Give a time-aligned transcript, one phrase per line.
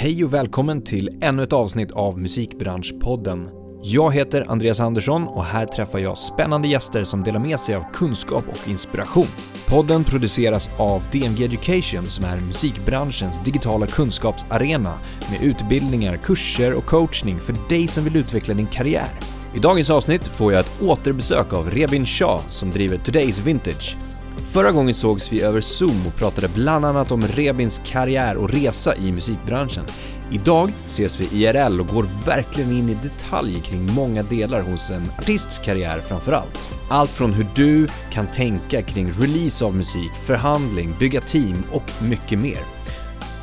[0.00, 3.48] Hej och välkommen till ännu ett avsnitt av Musikbranschpodden.
[3.82, 7.84] Jag heter Andreas Andersson och här träffar jag spännande gäster som delar med sig av
[7.92, 9.26] kunskap och inspiration.
[9.66, 14.98] Podden produceras av DMG Education som är musikbranschens digitala kunskapsarena
[15.30, 19.10] med utbildningar, kurser och coachning för dig som vill utveckla din karriär.
[19.54, 23.96] I dagens avsnitt får jag ett återbesök av Rebin Shah som driver Today's Vintage
[24.44, 28.96] Förra gången sågs vi över Zoom och pratade bland annat om Rebins karriär och resa
[28.96, 29.84] i musikbranschen.
[30.30, 35.12] Idag ses vi IRL och går verkligen in i detalj kring många delar hos en
[35.18, 36.68] artists karriär framför allt.
[36.90, 42.38] Allt från hur du kan tänka kring release av musik, förhandling, bygga team och mycket
[42.38, 42.58] mer.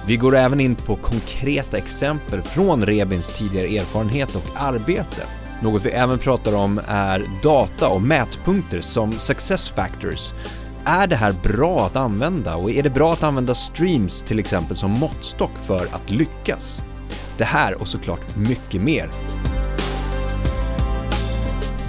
[0.08, 5.22] Vi går även in på konkreta exempel från Rebins tidigare erfarenhet och arbete.
[5.62, 10.34] Något vi även pratar om är data och mätpunkter som success factors
[10.86, 14.78] är det här bra att använda och är det bra att använda streams till exempel
[14.78, 16.82] som måttstock för att lyckas?
[17.38, 19.10] Det här och såklart mycket mer.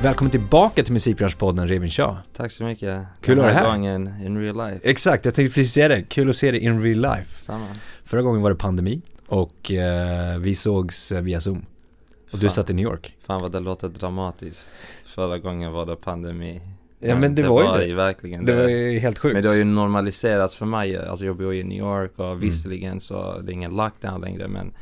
[0.03, 2.19] Välkommen tillbaka till Musikbranschpodden Revin Shah.
[2.33, 3.03] Tack så mycket.
[3.21, 3.71] Kul att ha dig här.
[3.71, 4.91] gången in real life.
[4.91, 6.03] Exakt, jag tänkte precis säga det.
[6.03, 7.41] Kul att se dig in real life.
[7.41, 7.67] Samma.
[8.05, 11.59] Förra gången var det pandemi och eh, vi sågs via Zoom.
[11.59, 12.41] Och Fan.
[12.41, 13.15] du satt i New York.
[13.27, 14.75] Fan vad det låter dramatiskt.
[15.07, 16.61] Förra gången var det pandemi.
[17.09, 17.95] Ja men det, det var ju var det.
[17.95, 18.53] verkligen det.
[18.53, 19.35] Det var ju helt sjukt.
[19.35, 20.97] Men det har ju normaliserats för mig.
[20.97, 22.41] Alltså jag bor ju i New York och mm.
[22.41, 24.73] visserligen så det är ingen lockdown längre men,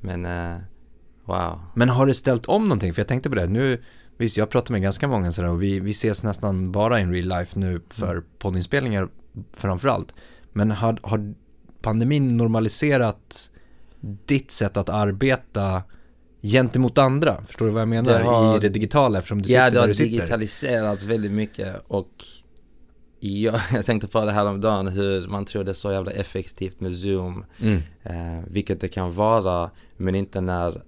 [0.00, 0.56] men uh,
[1.24, 1.60] wow.
[1.74, 2.94] Men har det ställt om någonting?
[2.94, 3.82] För jag tänkte på det, nu,
[4.16, 7.38] visst jag pratar med ganska många sådär och vi, vi ses nästan bara in real
[7.38, 8.24] life nu för mm.
[8.38, 9.08] poddinspelningar
[9.52, 10.14] framförallt.
[10.52, 11.34] Men har, har
[11.82, 13.50] pandemin normaliserat
[14.26, 15.82] ditt sätt att arbeta
[16.44, 17.44] gentemot andra.
[17.46, 18.18] Förstår du vad jag menar?
[18.18, 20.10] Det har, I det digitala eftersom du ja, sitter där du sitter.
[20.10, 22.24] Ja, det har digitaliserats väldigt mycket och
[23.20, 26.10] jag, jag tänkte på det här om dagen hur man tror det är så jävla
[26.10, 27.44] effektivt med Zoom.
[27.60, 27.82] Mm.
[28.02, 30.82] Eh, vilket det kan vara, men inte när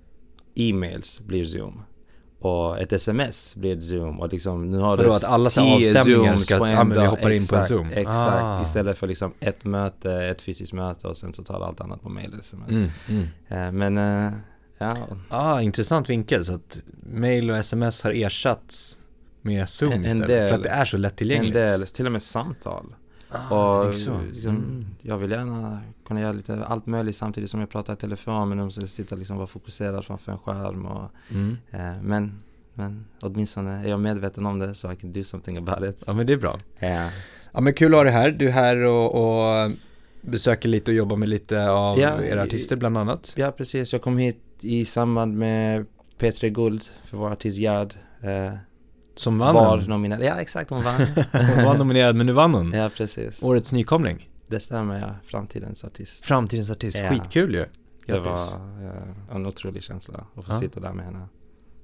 [0.55, 1.83] e-mails blir Zoom.
[2.39, 6.55] Och ett sms blir Zoom och liksom nu har Vadå, du att alla avstämningar ska,
[6.55, 7.91] ja men vi hoppar in på en Zoom?
[7.91, 8.63] Exakt, ah.
[8.63, 12.09] istället för liksom ett möte, ett fysiskt möte och sen så tar allt annat på
[12.09, 12.71] mail eller sms.
[12.71, 13.27] Mm, mm.
[13.49, 14.33] Eh, men eh,
[14.79, 15.09] Ja.
[15.29, 16.45] Ah, intressant vinkel.
[16.45, 19.01] Så att mail och sms har ersatts
[19.43, 20.29] med Zoom en, istället.
[20.29, 21.57] Del, för att det är så lättillgängligt.
[21.57, 22.95] En del, till och med samtal.
[23.29, 24.87] Ah, och liksom, mm.
[25.03, 28.49] Jag vill gärna kunna göra lite allt möjligt samtidigt som jag pratar i telefon.
[28.49, 30.87] Men de ska sitta liksom vara fokuserad framför en skärm.
[30.87, 31.57] Och, mm.
[31.71, 32.39] eh, men,
[32.75, 36.03] men åtminstone är jag medveten om det så I can do something about it.
[36.07, 36.59] Ja men det är bra.
[36.79, 37.11] Ja.
[37.53, 38.31] Ja men kul att ha dig här.
[38.31, 39.73] Du är här och, och
[40.21, 43.33] besöker lite och jobbar med lite av ja, era artister bland annat.
[43.37, 43.93] Ja precis.
[43.93, 45.87] Jag kom hit i samband med
[46.19, 47.95] P3 Guld för vår artist Gerd.
[48.23, 48.55] Eh,
[49.15, 51.01] som vann Var nominerad, ja exakt hon vann.
[51.33, 52.73] hon var nominerad men nu vann hon.
[52.73, 53.43] Ja precis.
[53.43, 54.31] Årets nykomling.
[54.47, 56.25] Det stämmer ja, framtidens artist.
[56.25, 57.11] Framtidens artist, ja.
[57.11, 57.65] skitkul ju.
[58.07, 58.53] Grattis.
[58.53, 60.61] Det var ja, en otrolig känsla att få ja.
[60.61, 61.19] sitta där med henne.
[61.19, 61.29] Ja.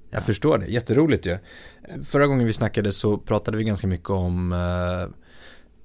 [0.09, 1.37] Jag förstår det, jätteroligt ju.
[2.03, 5.15] Förra gången vi snackade så pratade vi ganska mycket om eh,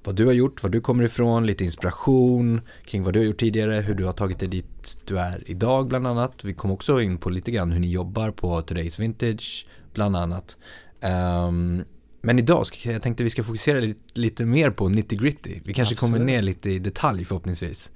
[0.04, 3.40] vad du har gjort, var du kommer ifrån, lite inspiration kring vad du har gjort
[3.40, 6.44] tidigare, hur du har tagit dig dit du är idag bland annat.
[6.44, 10.56] Vi kom också in på lite grann hur ni jobbar på Today's Vintage bland annat.
[11.00, 11.84] Um,
[12.20, 15.60] men idag, ska, jag tänkte vi ska fokusera lite, lite mer på 90 gritty.
[15.64, 16.00] Vi kanske Absolut.
[16.00, 17.90] kommer ner lite i detalj förhoppningsvis.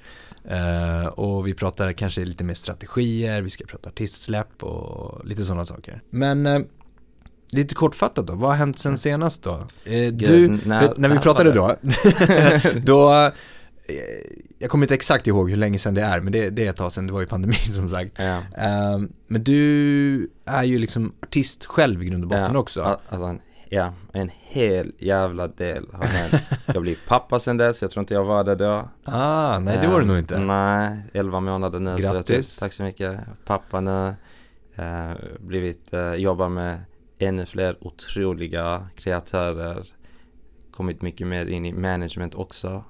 [0.51, 5.65] Uh, och vi pratar kanske lite mer strategier, vi ska prata artistsläpp och lite sådana
[5.65, 6.03] saker.
[6.11, 6.63] Men uh,
[7.55, 9.67] Lite kortfattat då, vad har hänt sen senast då?
[9.85, 11.77] Eh, du, när, när vi pratade då,
[12.83, 13.13] då,
[13.87, 13.95] eh,
[14.59, 16.77] jag kommer inte exakt ihåg hur länge sedan det är, men det, det är ett
[16.77, 18.15] tag sedan, det var ju pandemin som sagt.
[18.19, 18.37] Ja.
[18.37, 22.99] Uh, men du är ju liksom artist själv i grund och botten ja, också.
[23.09, 26.43] Alltså en, ja, en hel jävla del har hänt.
[26.67, 28.89] jag blev pappa sen dess, jag tror inte jag var det då.
[29.05, 30.39] Ah, nej det var du nog inte.
[30.39, 31.97] Nej, 11 månader nu.
[31.97, 32.53] Grattis.
[32.53, 33.21] Så tror, tack så mycket.
[33.45, 34.15] Pappa nu,
[34.79, 36.79] uh, blivit, uh, jobbar med
[37.25, 39.87] ännu fler otroliga kreatörer.
[40.71, 42.85] Kommit mycket mer in i management också.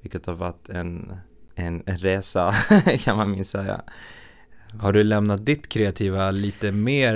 [0.00, 1.12] Vilket har varit en,
[1.54, 2.52] en, en resa
[2.98, 3.82] kan man minst säga.
[4.78, 7.14] Har du lämnat ditt kreativa lite mer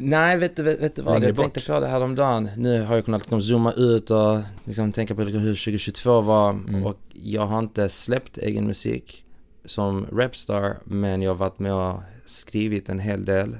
[0.00, 1.24] Nej, vet du, vet, vet du vad?
[1.24, 2.50] Jag tänkte på det här om dagen.
[2.56, 6.50] Nu har jag kunnat liksom zooma ut och liksom tänka på hur 2022 var.
[6.50, 6.86] Mm.
[6.86, 9.24] Och jag har inte släppt egen musik
[9.64, 10.76] som rapstar.
[10.84, 13.58] Men jag har varit med och skrivit en hel del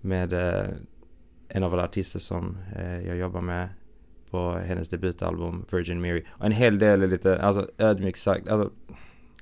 [0.00, 0.68] med eh,
[1.48, 3.68] en av alla artister som eh, jag jobbar med
[4.30, 6.24] på hennes debutalbum Virgin Mary.
[6.28, 8.70] Och en hel del är lite, alltså ödmjukt sagt, alltså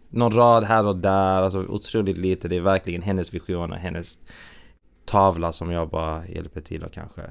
[0.09, 2.49] någon rad här och där, alltså otroligt lite.
[2.49, 4.19] Det är verkligen hennes vision och hennes
[5.05, 7.23] tavla som jag bara hjälper till och kanske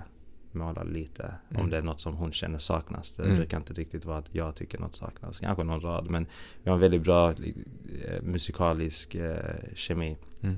[0.52, 1.24] måla lite.
[1.50, 1.62] Mm.
[1.62, 3.14] Om det är något som hon känner saknas.
[3.14, 3.36] Det mm.
[3.36, 5.40] brukar inte riktigt vara att jag tycker något saknas.
[5.40, 6.10] Kanske någon rad.
[6.10, 6.28] Men
[6.64, 9.36] vi har en väldigt bra eh, musikalisk eh,
[9.76, 10.18] kemi.
[10.42, 10.58] Mm.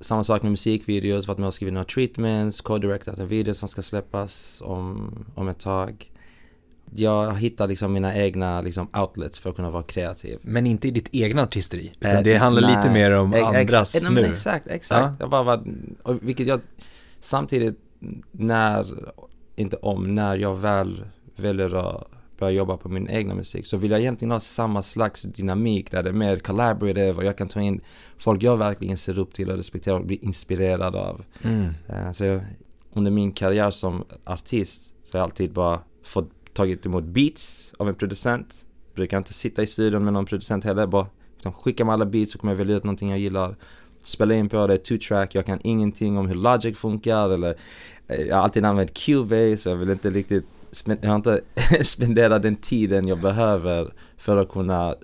[0.00, 3.82] Samma sak med musikvideos, varit med och skrivit några treatments, co-directat en video som ska
[3.82, 6.10] släppas om, om ett tag.
[6.94, 10.38] Jag hittar liksom mina egna liksom outlets för att kunna vara kreativ.
[10.42, 11.92] Men inte i ditt egna artisteri?
[12.00, 14.10] Utan eh, det handlar nej, lite mer om ex, andras ex, nu?
[14.10, 15.00] Men exakt, exakt.
[15.00, 15.16] Ja.
[15.20, 15.64] Jag bara var,
[16.20, 16.60] vilket jag
[17.20, 17.78] samtidigt
[18.32, 18.86] när,
[19.56, 21.04] inte om, när jag väl
[21.36, 25.22] väljer att börja jobba på min egna musik så vill jag egentligen ha samma slags
[25.22, 27.80] dynamik där det är mer collaborative och jag kan ta in
[28.18, 31.24] folk jag verkligen ser upp till och respekterar och blir inspirerad av.
[31.42, 31.66] Mm.
[31.88, 32.40] Eh, så jag,
[32.92, 37.88] under min karriär som artist så har jag alltid bara fått tagit emot beats av
[37.88, 38.64] en producent.
[38.94, 42.32] Brukar inte sitta i studion med någon producent heller, bara liksom, skicka mig alla beats
[42.32, 43.56] så kommer jag välja ut någonting jag gillar.
[44.00, 47.56] Spela in på det, two track, jag kan ingenting om hur Logic funkar eller
[48.08, 50.46] eh, jag har alltid använt Cubase, jag vill inte riktigt
[50.86, 51.40] jag har inte
[51.84, 54.94] spenderat den tiden jag behöver för att kunna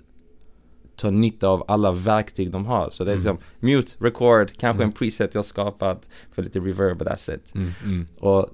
[0.95, 2.89] ta nytta av alla verktyg de har.
[2.89, 3.23] Så det är mm.
[3.23, 4.89] liksom mute, record, kanske mm.
[4.89, 7.55] en preset jag skapat för lite reverb och that's it.
[7.55, 8.07] Mm, mm.
[8.19, 8.49] Och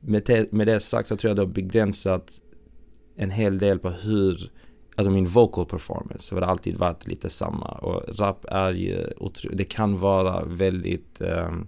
[0.00, 2.40] med det, med det sagt så tror jag det har begränsat
[3.16, 4.50] en hel del på hur,
[4.96, 9.64] alltså min vocal performance har alltid varit lite samma och rap är ju otroligt, det
[9.64, 11.66] kan vara väldigt um,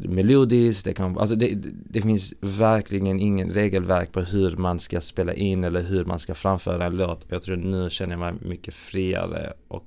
[0.00, 1.54] melodiskt, det kan, alltså det,
[1.90, 6.34] det finns verkligen ingen regelverk på hur man ska spela in eller hur man ska
[6.34, 7.26] framföra en låt.
[7.28, 9.84] Jag tror nu känner jag mig mycket friare och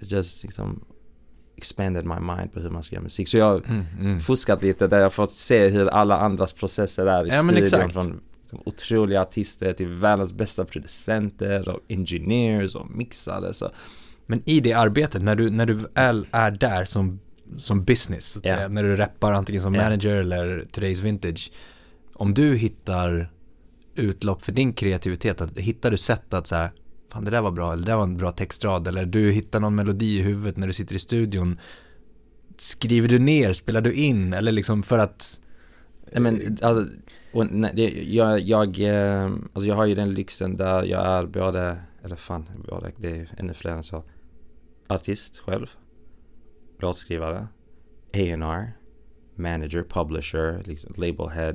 [0.00, 0.84] just liksom
[1.56, 3.28] expanded my mind på hur man ska göra musik.
[3.28, 4.20] Så jag har mm, mm.
[4.20, 7.90] fuskat lite där jag fått se hur alla andras processer är i ja, studion.
[7.90, 13.54] Från liksom, otroliga artister till världens bästa producenter och engineers och mixare.
[13.54, 13.70] Så.
[14.26, 17.20] Men i det arbetet, när du, när du väl är där som,
[17.58, 18.56] som business, så att yeah.
[18.56, 19.86] säga, när du rappar antingen som yeah.
[19.86, 21.52] manager eller Today's Vintage,
[22.14, 23.32] om du hittar
[23.94, 26.70] utlopp för din kreativitet, hittar du sätt att så här,
[27.12, 29.60] fan det där var bra, eller det där var en bra textrad, eller du hittar
[29.60, 31.60] någon melodi i huvudet när du sitter i studion.
[32.56, 35.40] Skriver du ner, spelar du in, eller liksom för att...
[36.12, 36.94] Nej men, alltså,
[37.32, 41.26] och, nej, det, jag, jag, eh, alltså jag har ju den lyxen där jag är
[41.26, 44.04] både, eller fan, både, det är ännu fler än så.
[44.86, 45.66] Artist själv,
[46.82, 47.48] låtskrivare,
[48.14, 48.72] A&R,
[49.34, 51.54] manager, publisher, liksom label head,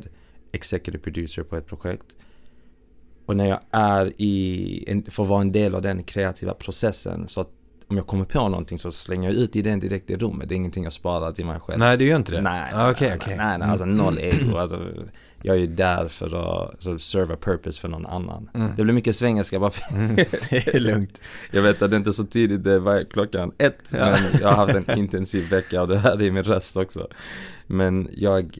[0.52, 2.16] executive producer på ett projekt.
[3.26, 7.42] Och när jag är i, en, får vara en del av den kreativa processen så
[7.42, 7.50] att
[7.88, 10.50] om jag kommer på någonting så slänger jag ut idén direkt i rummet.
[10.50, 11.80] Det är ingenting jag sparar till mig själv.
[11.80, 12.42] Nej, det gör inte det?
[12.42, 13.36] Nej, ah, okay, nej, okay.
[13.36, 14.58] nej, nej, alltså noll ego.
[14.58, 14.80] Alltså,
[15.42, 18.50] jag är ju där för att alltså, serve a purpose för någon annan.
[18.54, 18.72] Mm.
[18.76, 20.16] Det blir mycket svengelska bara mm,
[20.50, 21.22] Det är lugnt.
[21.52, 24.10] jag vet att det inte är så tidigt, det var klockan ett, ja.
[24.10, 27.08] men jag har haft en intensiv vecka och det här är min röst också.
[27.68, 28.60] Men jag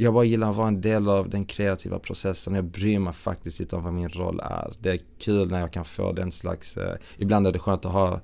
[0.00, 2.54] jag bara gillar att vara en del av den kreativa processen.
[2.54, 4.72] Jag bryr mig faktiskt inte om vad min roll är.
[4.78, 7.92] Det är kul när jag kan få den slags, eh, ibland är det skönt att
[7.92, 8.20] ha,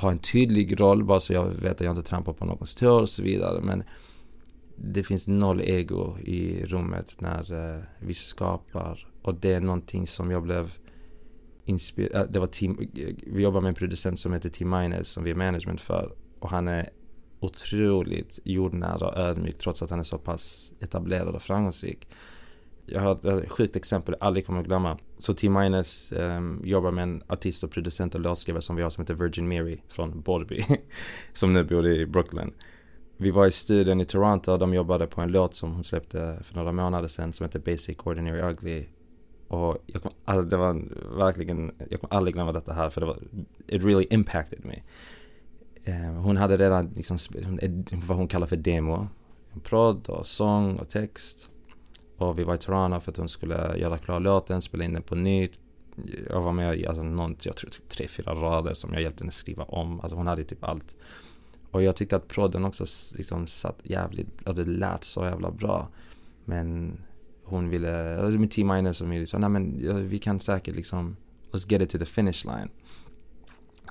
[0.00, 3.00] ha en tydlig roll bara så jag vet att jag inte trampar på någons tår
[3.00, 3.60] och så vidare.
[3.62, 3.82] Men
[4.76, 10.30] det finns noll ego i rummet när eh, vi skapar och det är någonting som
[10.30, 10.72] jag blev
[11.64, 12.90] inspirerad, eh, det var team,
[13.26, 16.50] vi jobbar med en producent som heter Tim Miners som vi är management för och
[16.50, 16.90] han är
[17.40, 22.08] otroligt jordnära och ödmjuk trots att han är så pass etablerad och framgångsrik.
[22.88, 24.98] Jag har ett sjukt exempel jag aldrig kommer att glömma.
[25.18, 28.90] Så T Minus eh, jobbar med en artist och producent och låtskrivare som vi har
[28.90, 30.64] som heter Virgin Mary från Borby.
[31.32, 32.52] som nu bor i Brooklyn.
[33.16, 36.40] Vi var i studion i Toronto och de jobbade på en låt som hon släppte
[36.42, 38.86] för några månader sedan som heter Basic Ordinary Ugly.
[39.48, 40.82] Och jag kommer aldrig, det var
[41.18, 43.18] verkligen, jag kommer aldrig glömma detta här för det var,
[43.66, 44.82] it really impacted me.
[45.84, 47.18] Eh, hon hade redan liksom,
[47.92, 49.08] vad hon kallar för demo.
[49.52, 51.50] Prod prodd och sång och text.
[52.18, 55.02] Och vi var i Toronto för att hon skulle göra klar låten, spela in den
[55.02, 55.60] på nytt.
[56.30, 59.24] Jag var med i alltså, någon, jag tror typ tre, fyra rader som jag hjälpte
[59.24, 60.00] henne skriva om.
[60.00, 60.96] Alltså hon hade typ allt.
[61.70, 62.84] Och jag tyckte att prodden också
[63.16, 65.88] liksom satt jävligt, och det lät så jävla bra.
[66.44, 66.98] Men
[67.42, 71.16] hon ville, alltså med T-Miner som sa, nej men vi kan säkert liksom,
[71.50, 72.68] let's get it to the finish line.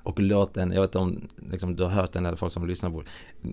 [0.07, 2.89] Och låten, jag vet inte om liksom, du har hört den eller folk som lyssnar
[2.89, 3.03] på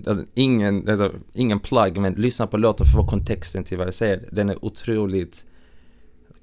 [0.07, 3.87] alltså, ingen, alltså, ingen plugg men lyssna på låten för att få kontexten till vad
[3.87, 4.29] jag säger.
[4.33, 5.47] Den är otroligt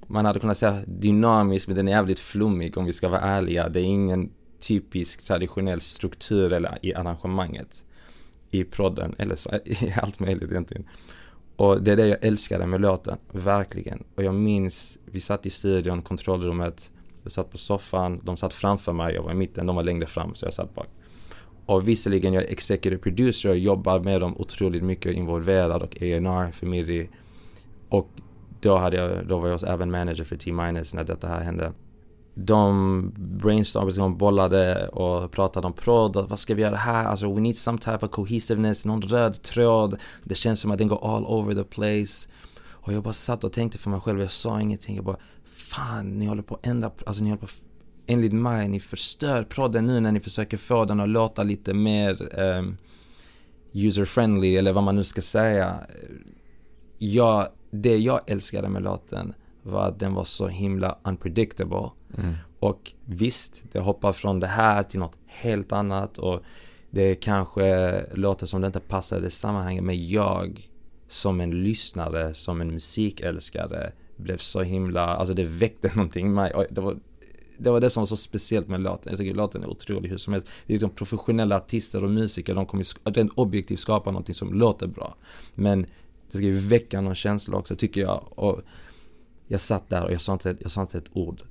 [0.08, 3.70] man hade kunnat säga dynamisk men den är jävligt flummig om vi ska vara ärliga.
[3.70, 7.86] Det är ingen typisk traditionell struktur eller i arrangemanget
[8.51, 10.86] i prodden eller så, i allt möjligt egentligen.
[11.56, 14.03] Och det är det jag älskade med låten, verkligen.
[14.15, 16.91] Och jag minns, vi satt i studion, kontrollrummet
[17.24, 20.06] jag satt på soffan, de satt framför mig, jag var i mitten, de var längre
[20.06, 20.88] fram så jag satt bak.
[21.66, 26.51] Och visserligen jag är executive producer och jobbar med dem otroligt mycket involverad och A&R
[26.51, 27.10] för Miri.
[27.90, 28.10] Och
[28.62, 31.74] då, hade jag, då var jag även manager för T-Minus när detta här hände.
[32.34, 36.16] De brainstormade, liksom, de bollade och pratade om prod.
[36.30, 37.06] Vad ska vi göra här?
[37.06, 40.00] Alltså, we need some type of cohesiveness, någon röd tråd.
[40.24, 42.30] Det känns som att den går all over the place.
[42.70, 44.96] Och jag bara satt och tänkte för mig själv, jag sa ingenting.
[44.96, 45.18] Jag bara,
[45.72, 47.48] fan, ni håller på att ändra, alltså ni håller på
[48.08, 52.40] enligt mig, ni förstör prodden nu när ni försöker få den att låta lite mer
[52.40, 52.78] um,
[53.74, 55.75] user-friendly eller vad man nu ska säga.
[56.98, 61.90] Jag, det jag älskade med låten var att den var så himla unpredictable.
[62.18, 62.34] Mm.
[62.60, 66.42] Och visst, det hoppar från det här till något helt annat och
[66.90, 70.70] det kanske låter som det inte passar i det sammanhanget men jag
[71.08, 76.68] som en lyssnare, som en musikälskare blev så himla, alltså det väckte någonting i mig.
[76.70, 76.98] Det var,
[77.58, 79.12] det var det som var så speciellt med låten.
[79.12, 80.48] Jag tycker låten är otrolig hur som helst.
[80.66, 84.88] Det är liksom professionella artister och musiker, de kommer rent objektivt skapa någonting som låter
[84.88, 85.16] bra.
[85.56, 85.86] Men
[86.32, 88.24] det ska ju väcka någon känsla också tycker jag.
[88.30, 88.62] Och
[89.48, 91.42] jag satt där och jag sa inte, jag sa inte ett ord.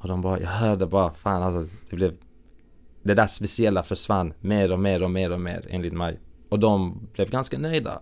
[0.00, 2.16] Och de bara, jag hörde bara, fan alltså, det blev...
[3.02, 6.20] Det där speciella försvann mer och mer och mer och mer enligt mig.
[6.48, 8.00] Och de blev ganska nöjda.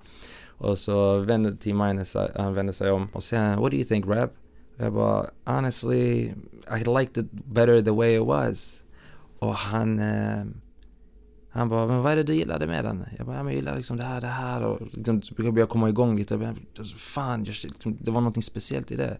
[0.58, 4.06] Och så vände T Minus, han vände sig om och sen what do you think
[4.06, 4.30] rap?
[4.76, 6.32] Jag bara, honestly,
[6.78, 8.82] I liked it better the way it was.
[9.38, 10.44] Och han, eh,
[11.50, 13.04] han bara, men vad är det du gillade med den?
[13.18, 15.70] Jag bara, ja, men jag gillar liksom det här, det här och liksom, jag började
[15.70, 16.34] komma igång lite.
[16.34, 19.18] Jag bara, alltså, Fan, jag, liksom, det var någonting speciellt i det.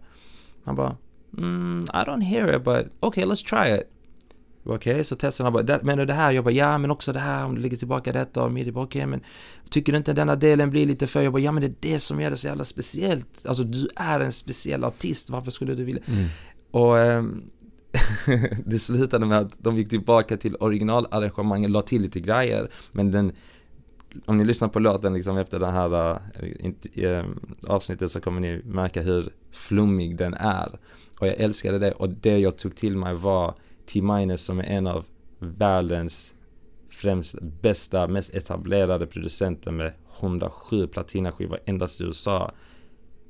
[0.63, 0.97] Han bara,
[1.37, 3.98] mm, I don't hear it but okay let's try it.
[4.63, 6.31] Okej, okay, så testade han bara, du det här?
[6.31, 8.71] Jag bara, ja men också det här om du ligger tillbaka detta och midi.
[8.71, 9.21] Okej, okay, men
[9.69, 11.21] tycker du inte denna delen blir lite för?
[11.21, 13.45] Jag bara, ja men det är det som gör det så jävla speciellt.
[13.45, 16.01] Alltså du är en speciell artist, varför skulle du vilja?
[16.07, 16.27] Mm.
[16.71, 17.43] Och ähm,
[18.65, 22.69] det slutade med att de gick tillbaka till originalarrangemanget, la till lite grejer.
[22.91, 23.31] Men den,
[24.25, 26.19] om ni lyssnar på låten liksom efter det här
[26.93, 27.25] äh,
[27.67, 30.79] avsnittet så kommer ni märka hur flummig den är.
[31.19, 33.53] Och jag älskade det och det jag tog till mig var
[33.93, 35.05] T-Minus som är en av
[35.39, 36.33] världens
[36.89, 42.51] främst bästa, mest etablerade producenter med 107 platinaskivor endast i USA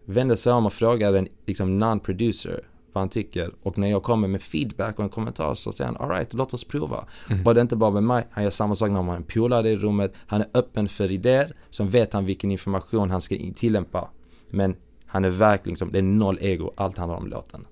[0.06, 2.62] vände sig om och frågade en liksom non-producer
[2.94, 5.98] vad han tycker och när jag kommer med feedback och en kommentar så säger han
[5.98, 7.06] alright, låt oss prova.
[7.30, 7.48] Mm.
[7.48, 9.70] Och det inte bara med mig, han gör samma sak när man har en polare
[9.70, 14.10] i rummet, han är öppen för idéer, som vet han vilken information han ska tillämpa.
[14.50, 14.76] Men
[15.06, 17.68] han är verkligen som, det är noll ego, allt handlar om låten.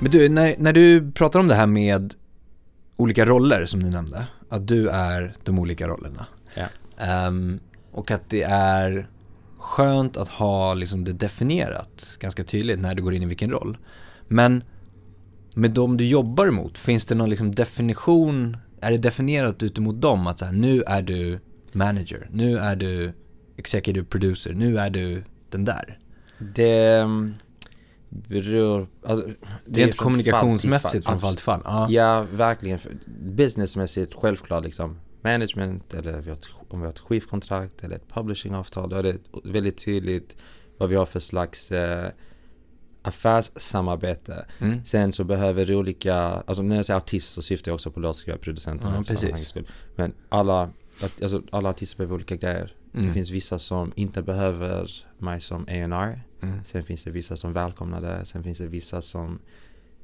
[0.00, 2.14] Men du, när, när du pratar om det här med
[2.96, 6.26] olika roller som du nämnde, att du är de olika rollerna.
[6.54, 6.66] Ja.
[7.28, 7.60] Um,
[7.92, 9.08] och att det är
[9.58, 13.78] skönt att ha liksom det definierat ganska tydligt när du går in i vilken roll.
[14.28, 14.64] Men
[15.54, 20.26] med de du jobbar mot, finns det någon liksom definition, är det definierat utemot dem
[20.26, 21.40] att så här, nu är du
[21.72, 23.12] manager, nu är du
[23.56, 25.98] executive producer, nu är du den där?
[26.38, 27.06] Det
[28.28, 28.88] beror...
[29.06, 29.28] Alltså,
[29.64, 31.60] det Rent kommunikationsmässigt från fall till fall?
[31.64, 31.86] Ja.
[31.90, 32.78] ja, verkligen.
[33.20, 35.00] Businessmässigt självklart liksom.
[35.22, 36.36] Management eller
[36.68, 38.88] om vi har ett skivkontrakt eller ett publishingavtal.
[38.88, 40.36] Då är det väldigt tydligt
[40.78, 42.08] vad vi har för slags eh,
[43.02, 44.46] affärssamarbete.
[44.58, 44.84] Mm.
[44.84, 48.96] Sen så behöver olika, alltså när jag säger artist så syftar jag också på låtskrivarproducenterna.
[48.96, 49.54] Ja, precis.
[49.96, 50.70] Men alla,
[51.22, 52.74] alltså, alla artister behöver olika grejer.
[52.94, 53.06] Mm.
[53.06, 56.64] Det finns vissa som inte behöver mig som A&R mm.
[56.64, 58.24] Sen finns det vissa som välkomnar det.
[58.24, 59.38] Sen finns det vissa som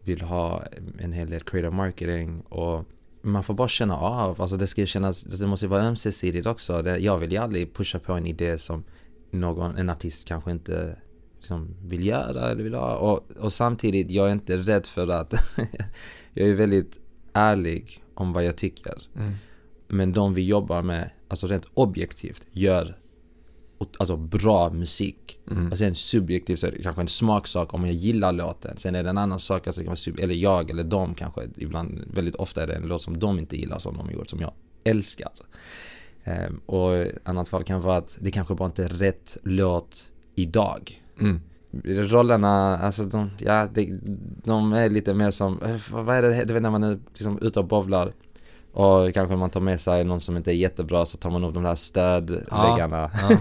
[0.05, 0.63] vill ha
[0.99, 2.41] en hel del creative marketing.
[2.41, 2.85] Och
[3.23, 4.43] man får bara känna av.
[4.43, 6.83] Alltså det ska kännas, det måste vara ömsesidigt också.
[6.83, 8.85] Det, jag vill ju aldrig pusha på en idé som
[9.31, 10.97] någon, en artist kanske inte
[11.37, 12.97] liksom vill göra eller vill ha.
[12.97, 15.35] Och, och samtidigt, jag är inte rädd för att
[16.33, 17.01] jag är väldigt
[17.33, 19.03] ärlig om vad jag tycker.
[19.17, 19.33] Mm.
[19.89, 22.97] Men de vi jobbar med, alltså rent objektivt, gör
[23.99, 25.39] alltså bra musik.
[25.51, 25.73] Mm.
[25.73, 28.77] Och sen subjektivt så är det kanske en smaksak om jag gillar låten.
[28.77, 32.63] Sen är det en annan sak, alltså, eller jag eller de kanske, ibland, väldigt ofta
[32.63, 34.53] är det en låt som de inte gillar som de gjort, som jag
[34.85, 35.31] älskar.
[36.25, 41.03] Um, och annat fall kan vara att det kanske bara inte är rätt låt idag.
[41.21, 41.41] Mm.
[41.85, 44.01] Rollerna, alltså de, ja, de,
[44.45, 47.39] de är lite mer som, eh, vad är det, du vet när man är liksom
[47.43, 48.13] ute och bovlar
[48.73, 51.55] och kanske man tar med sig någon som inte är jättebra så tar man upp
[51.55, 53.11] de där stödväggarna.
[53.15, 53.39] Ja,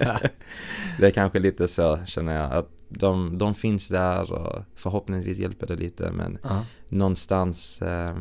[0.00, 0.18] ja.
[0.98, 2.52] det är kanske lite så känner jag.
[2.52, 6.64] Att de, de finns där och förhoppningsvis hjälper det lite men ja.
[6.88, 8.16] någonstans eh,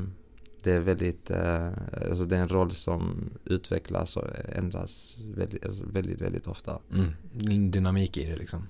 [0.63, 1.67] det är väldigt, eh,
[2.09, 6.79] alltså det är en roll som utvecklas och ändras väldigt, alltså väldigt, väldigt ofta.
[6.93, 7.05] Mm.
[7.33, 8.67] Din dynamik i det liksom.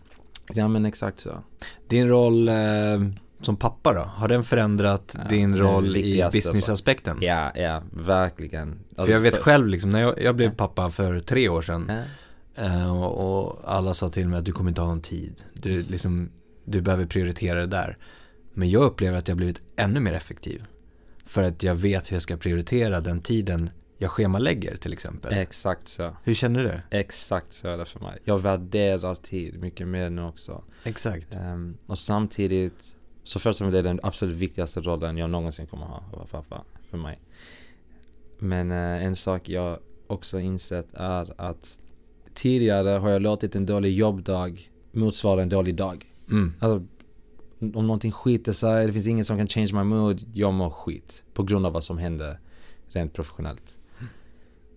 [0.53, 1.31] Ja men exakt så.
[1.87, 2.99] Din roll eh
[3.41, 4.01] som pappa då?
[4.01, 7.17] Har den förändrat ja, din roll i businessaspekten?
[7.21, 8.69] Ja, ja, verkligen.
[8.69, 9.43] Alltså, för jag vet för...
[9.43, 11.91] själv liksom, när jag, jag blev pappa för tre år sedan
[12.55, 12.63] ja.
[12.65, 15.43] uh, och, och, alla sa till mig att du kommer inte ha någon tid.
[15.53, 16.29] Du, liksom,
[16.65, 17.97] du behöver prioritera det där.
[18.53, 20.63] Men jag upplever att jag blivit ännu mer effektiv.
[21.25, 23.69] För att jag vet hur jag ska prioritera den tiden
[24.01, 25.33] jag schemalägger till exempel.
[25.33, 26.15] Exakt så.
[26.23, 26.97] Hur känner du?
[26.97, 28.19] Exakt så är det för mig.
[28.23, 30.63] Jag värderar tid mycket mer nu också.
[30.83, 31.35] Exakt.
[31.35, 32.95] Um, och samtidigt,
[33.29, 36.25] så först och främst är den absolut viktigaste rollen jag någonsin kommer ha, att vara
[36.25, 37.19] pappa, för mig.
[38.39, 41.77] Men uh, en sak jag också insett är att
[42.33, 46.05] tidigare har jag låtit en dålig jobbdag motsvara en dålig dag.
[46.29, 46.53] Mm.
[46.59, 46.85] Alltså,
[47.59, 51.23] om någonting skiter sig, det finns ingen som kan change my mood, jag mår skit.
[51.33, 52.39] På grund av vad som hände
[52.87, 53.77] rent professionellt.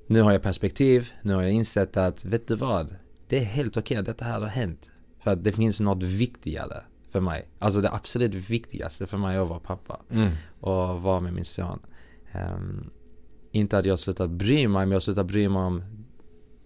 [0.06, 2.96] Nu har jag perspektiv, nu har jag insett att, vet du vad?
[3.28, 4.90] Det är helt okej okay att detta här har hänt.
[5.22, 6.82] För att det finns något viktigare
[7.12, 7.48] för mig.
[7.58, 10.00] Alltså det absolut viktigaste för mig är att vara pappa.
[10.10, 10.30] Mm.
[10.60, 11.78] Och vara med min son.
[12.34, 12.90] Um,
[13.50, 15.82] inte att jag slutat bry mig, men jag slutar bry mig om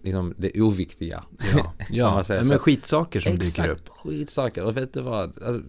[0.07, 1.23] liksom det oviktiga.
[1.89, 2.43] Ja, ja.
[2.43, 3.89] men skitsaker som exakt, dyker upp.
[3.89, 4.63] skitsaker.
[4.63, 5.43] Och vet du vad?
[5.43, 5.61] Alltså,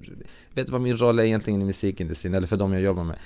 [0.54, 2.34] vet du vad min roll är egentligen i musikindustrin?
[2.34, 3.18] Eller för de jag jobbar med.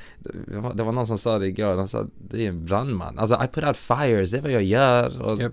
[0.75, 1.77] Det var någon som sa det igår.
[1.77, 3.19] De sa det är en brandman.
[3.19, 5.23] Alltså I put out fires, det är vad jag gör.
[5.23, 5.53] Och, yep.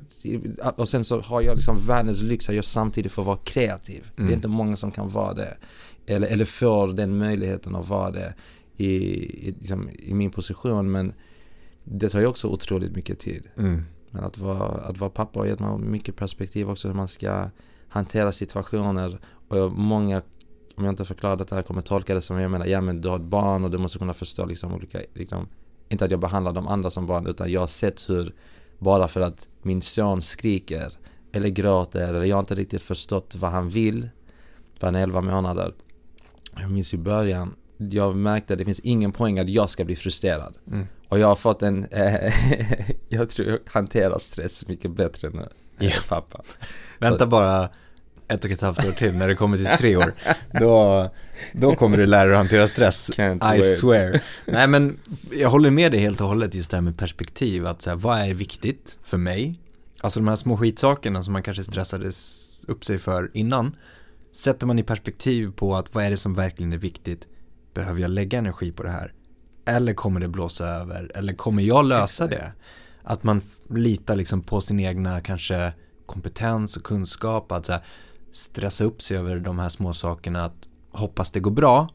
[0.76, 4.02] och sen så har jag liksom världens lyx att jag samtidigt får vara kreativ.
[4.02, 4.12] Mm.
[4.16, 4.34] Det är mm.
[4.34, 5.58] inte många som kan vara det.
[6.10, 8.34] Eller, eller får den möjligheten att vara det
[8.78, 8.88] i,
[9.48, 10.92] i, liksom, i min position.
[10.92, 11.14] Men
[11.84, 13.48] det tar ju också otroligt mycket tid.
[13.58, 13.84] Mm.
[14.12, 17.50] Men att vara, att vara pappa har gett mig mycket perspektiv också hur man ska
[17.90, 19.20] hantera situationer.
[19.48, 20.22] Och många,
[20.76, 23.10] om jag inte förklarar detta här, kommer tolka det som jag menar, ja men du
[23.10, 25.48] har ett barn och du måste kunna förstå liksom olika, liksom,
[25.90, 28.34] inte att jag behandlar de andra som barn utan jag har sett hur,
[28.80, 30.94] bara för att min son skriker
[31.32, 34.10] eller gråter eller jag har inte riktigt förstått vad han vill,
[34.80, 35.74] för han är 11 månader.
[36.62, 39.96] Jag minns i början, jag märkte att det finns ingen poäng att jag ska bli
[39.96, 40.58] frustrerad.
[40.72, 40.88] Mm.
[41.08, 42.34] Och jag har fått en, eh,
[43.10, 45.46] jag tror jag hanterar stress mycket bättre nu
[45.80, 46.04] yeah.
[46.10, 46.42] pappa.
[47.00, 47.70] Vänta bara
[48.28, 50.14] ett och ett halvt år till när det kommer till tre år.
[50.60, 51.10] Då,
[51.54, 53.10] då kommer du lära dig att hantera stress.
[53.10, 53.78] Can't I wait.
[53.78, 54.22] swear.
[54.46, 55.00] Nej men
[55.32, 57.68] jag håller med dig helt och hållet just det här med perspektiv.
[57.68, 59.60] Att så här, vad är viktigt för mig?
[60.02, 62.12] Alltså de här små skitsakerna som man kanske stressade
[62.68, 63.76] upp sig för innan.
[64.32, 67.28] Sätter man i perspektiv på att vad är det som verkligen är viktigt?
[67.74, 69.14] Behöver jag lägga energi på det här?
[69.66, 71.12] Eller kommer det blåsa över?
[71.16, 72.54] Eller kommer jag lösa det?
[73.04, 75.74] Att man litar liksom på sin egna kanske
[76.06, 77.52] kompetens och kunskap.
[77.52, 77.82] Att så här,
[78.32, 80.46] stressa upp sig över de här små sakerna.
[80.46, 81.90] Att hoppas det går bra.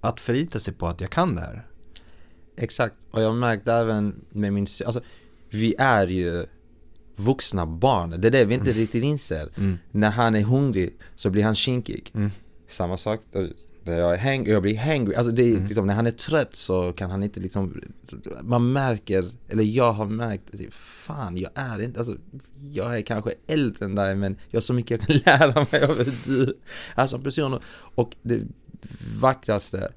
[0.00, 1.66] Att förlita sig på att jag kan det här.
[2.56, 5.00] Exakt, och jag har märkt även med min alltså
[5.50, 6.46] vi är ju
[7.18, 8.80] vuxna barn, det är det vi inte mm.
[8.80, 9.48] riktigt inser.
[9.56, 9.78] Mm.
[9.90, 12.10] När han är hungrig så blir han kinkig.
[12.14, 12.30] Mm.
[12.68, 13.20] Samma sak,
[13.88, 15.64] när jag, är hang, jag blir hangry, alltså det är mm.
[15.64, 17.82] liksom, när han är trött så kan han inte liksom
[18.42, 22.16] Man märker, eller jag har märkt, fan jag är inte, alltså
[22.72, 25.16] Jag är kanske äldre än dig men jag har så mycket jag kan
[25.48, 26.58] lära mig av du
[26.94, 27.60] Alltså person
[27.94, 28.42] och det
[29.20, 29.92] vackraste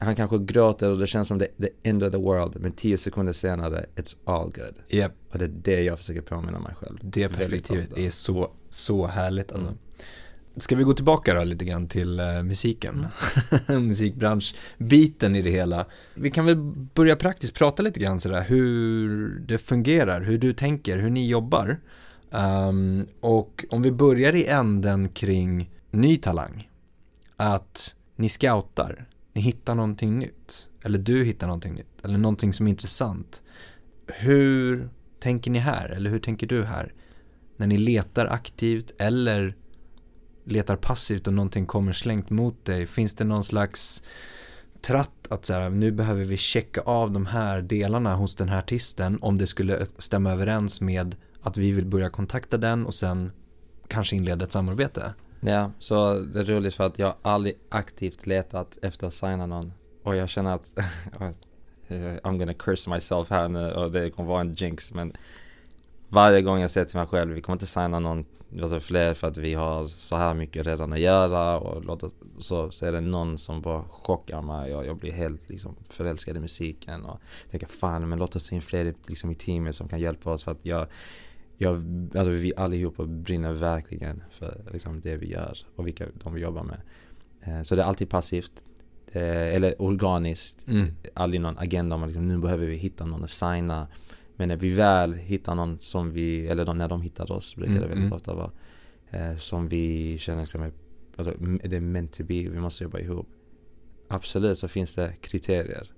[0.00, 2.98] han kanske gråter och det känns som the, the end of the world men tio
[2.98, 4.74] sekunder senare it's all good.
[4.88, 5.12] Yep.
[5.30, 6.98] Och det är det jag försöker påminna mig själv.
[7.02, 9.68] Det perspektivet är så, så härligt alltså.
[9.68, 9.78] Mm.
[10.56, 13.06] Ska vi gå tillbaka då lite grann till uh, musiken?
[13.68, 13.86] Mm.
[13.86, 15.86] Musikbranschbiten i det hela.
[16.14, 16.56] Vi kan väl
[16.94, 21.80] börja praktiskt prata lite grann sådär hur det fungerar, hur du tänker, hur ni jobbar.
[22.30, 26.70] Um, och om vi börjar i änden kring ny talang.
[27.36, 29.06] Att ni scoutar,
[29.38, 30.68] ni hittar någonting nytt.
[30.82, 33.42] Eller du hittar någonting nytt, eller någonting som är intressant.
[34.06, 36.92] Hur tänker ni här, eller hur tänker du här?
[37.56, 39.54] När ni letar aktivt eller
[40.44, 42.86] letar passivt och någonting kommer slängt mot dig?
[42.86, 44.02] Finns det någon slags
[44.80, 48.58] tratt att så här, nu behöver vi checka av de här delarna hos den här
[48.58, 53.32] artisten om det skulle stämma överens med att vi vill börja kontakta den och sen
[53.88, 55.14] kanske inleda ett samarbete?
[55.40, 59.72] Ja, så det är roligt för att jag aldrig aktivt letat efter att signa någon.
[60.02, 60.72] Och jag känner att
[61.20, 61.30] oh,
[62.22, 65.12] I'm gonna curse myself här nu och det kommer vara en jinx men
[66.08, 68.24] varje gång jag säger till mig själv vi kommer inte signa någon
[68.62, 72.70] alltså fler för att vi har så här mycket redan att göra och låta, så,
[72.70, 76.40] så är det någon som bara chockar mig och jag blir helt liksom förälskad i
[76.40, 77.20] musiken och
[77.50, 80.44] tänker fan men låt oss ta in fler liksom, i teamet som kan hjälpa oss
[80.44, 80.86] för att jag
[81.58, 81.74] jag,
[82.14, 86.64] alltså vi allihopa brinner verkligen för liksom, det vi gör och vilka de vi jobbar
[86.64, 86.80] med.
[87.40, 88.64] Eh, så det är alltid passivt.
[89.12, 90.68] eller organiskt.
[90.68, 90.88] Mm.
[91.14, 93.88] Aldrig någon agenda om att liksom, nu behöver vi hitta någon att signa.
[94.36, 97.82] Men när vi väl hittar någon som vi, eller när de hittar oss brukar mm,
[97.82, 98.16] det väldigt mm.
[98.16, 98.50] ofta vara.
[99.10, 100.70] Eh, som vi känner liksom,
[101.16, 103.28] alltså, det är meant to be, vi måste jobba ihop.
[104.08, 105.90] absolut så finns det kriterier.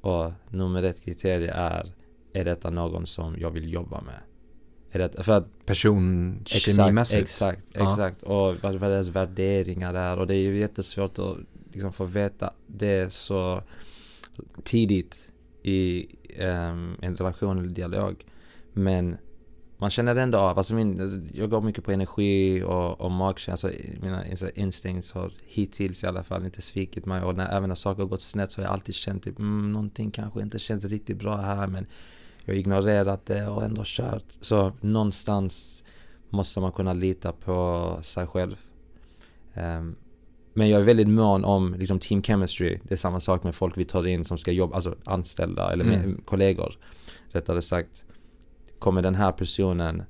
[0.00, 1.92] Och nummer ett kriterie är,
[2.32, 4.20] är detta någon som jag vill jobba med?
[4.92, 7.22] Är det, för att Personkemimässigt?
[7.22, 8.22] Exakt, exakt, exakt.
[8.22, 10.18] Och vad, vad deras värderingar är.
[10.18, 11.36] Och det är ju jättesvårt att
[11.72, 13.62] liksom få veta det så
[14.64, 15.30] tidigt
[15.62, 16.06] i
[16.38, 18.24] um, en relation eller dialog.
[18.72, 19.16] Men
[19.78, 24.02] man känner ändå av, alltså min, jag går mycket på energi och, och magkänsla, alltså
[24.02, 24.24] mina
[24.54, 28.08] instincts har hittills i alla fall inte svikit mig och när, även när saker har
[28.08, 31.36] gått snett så har jag alltid känt typ, mm, någonting kanske inte känns riktigt bra
[31.36, 31.86] här men
[32.48, 34.24] jag har ignorerat det och ändå kört.
[34.40, 35.84] Så någonstans
[36.30, 38.56] måste man kunna lita på sig själv.
[39.54, 39.96] Um,
[40.54, 42.78] men jag är väldigt mån om liksom, team chemistry.
[42.82, 45.84] Det är samma sak med folk vi tar in som ska jobba, alltså anställda eller
[45.84, 46.20] mm.
[46.24, 46.74] kollegor.
[47.28, 48.04] Rättare sagt,
[48.78, 50.02] kommer den här personen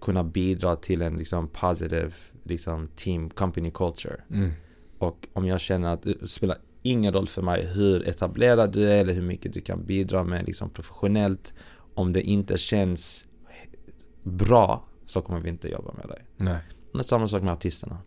[0.00, 4.16] kunna bidra till en liksom positive liksom, team company culture?
[4.30, 4.50] Mm.
[4.98, 6.56] Och om jag känner att det spelar
[6.90, 10.46] ingen roll för mig hur etablerad du är eller hur mycket du kan bidra med
[10.46, 11.54] liksom professionellt.
[11.94, 13.26] Om det inte känns
[14.22, 16.24] bra så kommer vi inte jobba med dig.
[16.36, 16.58] Nej.
[16.92, 17.98] Det är samma sak med artisterna.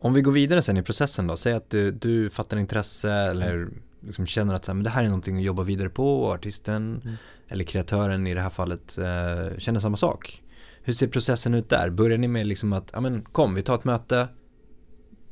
[0.00, 3.68] Om vi går vidare sen i processen då, säg att du, du fattar intresse eller
[4.00, 6.32] liksom känner att så här, men det här är någonting att jobba vidare på och
[6.32, 7.16] artisten mm.
[7.48, 10.42] eller kreatören i det här fallet eh, känner samma sak.
[10.82, 11.90] Hur ser processen ut där?
[11.90, 14.28] Börjar ni med liksom att, ja men kom vi tar ett möte,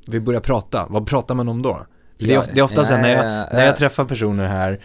[0.09, 1.87] vi börjar prata, vad pratar man om då?
[2.19, 4.81] För det, är, det är ofta så här, när jag, när jag träffar personer här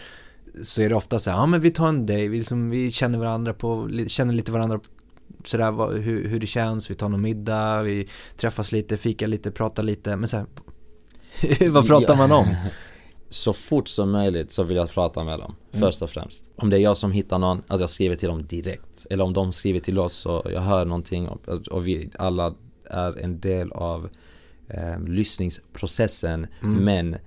[0.62, 2.91] så är det ofta så här, ja men vi tar en day, vi, liksom, vi
[2.91, 4.80] känner varandra på, känner lite varandra
[5.43, 9.84] sådär hur, hur det känns, vi tar någon middag, vi träffas lite, fikar lite, pratar
[9.84, 10.46] lite, men såhär,
[11.69, 12.56] vad pratar man om?
[13.30, 15.88] Så fort som möjligt så vill jag prata med dem, mm.
[15.88, 16.46] först och främst.
[16.56, 19.06] Om det är jag som hittar någon, alltså jag skriver till dem direkt.
[19.10, 22.54] Eller om de skriver till oss och jag hör någonting och, och vi alla
[22.89, 24.10] är en del av
[24.74, 26.48] eh, lyssningsprocessen.
[26.64, 26.84] Mm.
[26.84, 27.18] Men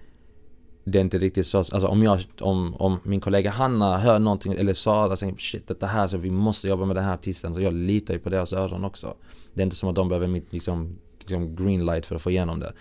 [0.85, 4.53] det är inte riktigt så, alltså om jag, om, om min kollega Hanna hör någonting
[4.53, 7.61] eller Sara säger shit detta här så vi måste jobba med den här artisten så
[7.61, 9.15] jag litar ju på deras öron också.
[9.55, 12.31] Det är inte som att de behöver mitt liksom, liksom green light för att få
[12.31, 12.73] igenom det.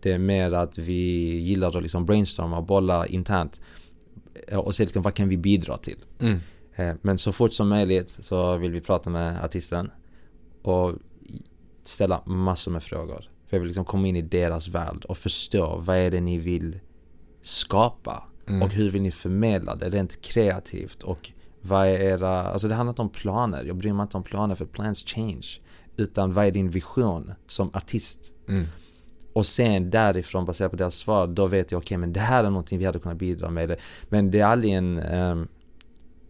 [0.00, 3.60] Det är mer att vi gillar att liksom brainstorma och bolla internt
[4.52, 5.98] och se liksom, vad kan vi bidra till.
[6.20, 6.38] Mm.
[6.74, 9.90] Eh, men så fort som möjligt så vill vi prata med artisten
[10.62, 10.94] och
[11.82, 13.28] ställa massor med frågor.
[13.48, 16.38] För jag vill liksom komma in i deras värld och förstå vad är det ni
[16.38, 16.80] vill
[17.42, 18.22] skapa?
[18.48, 18.62] Mm.
[18.62, 21.02] Och hur vill ni förmedla det rent kreativt?
[21.02, 23.64] Och vad är era, alltså det handlar inte om planer.
[23.64, 25.46] Jag bryr mig inte om planer för plans change.
[25.96, 28.32] Utan vad är din vision som artist?
[28.48, 28.66] Mm.
[29.32, 32.44] Och sen därifrån baserat på deras svar, då vet jag okej okay, men det här
[32.44, 33.76] är någonting vi hade kunnat bidra med.
[34.08, 35.48] Men det är aldrig en, um,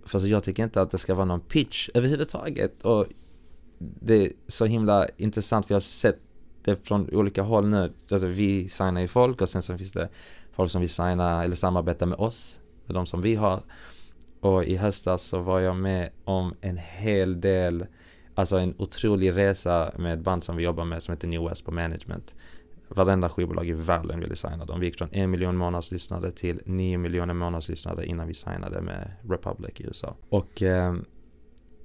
[0.06, 2.82] för jag tycker inte att det ska vara någon pitch överhuvudtaget.
[2.82, 3.06] Och
[3.78, 6.20] det är så himla intressant för jag har sett
[6.64, 7.92] det från olika håll nu.
[8.10, 10.08] Alltså vi signar ju folk och sen så finns det
[10.52, 13.60] folk som vill signa eller samarbeta med oss, med de som vi har.
[14.40, 17.86] Och i höstas så var jag med om en hel del,
[18.34, 21.64] alltså en otrolig resa med ett band som vi jobbar med som heter New West
[21.64, 22.34] på Management.
[22.88, 24.80] Varenda skivbolag i världen ville signa dem.
[24.80, 29.80] Vi gick från en miljon månadslyssnare till nio miljoner månadslyssnare innan vi signade med Republic
[29.80, 30.16] i USA.
[30.28, 30.94] Och eh,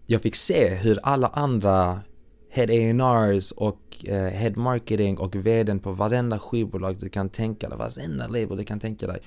[0.06, 2.00] jag fick se hur alla andra
[2.56, 7.78] Head A&Rs och eh, Head Marketing och vdn på varenda skivbolag du kan tänka dig,
[7.78, 9.20] varenda label du kan tänka dig.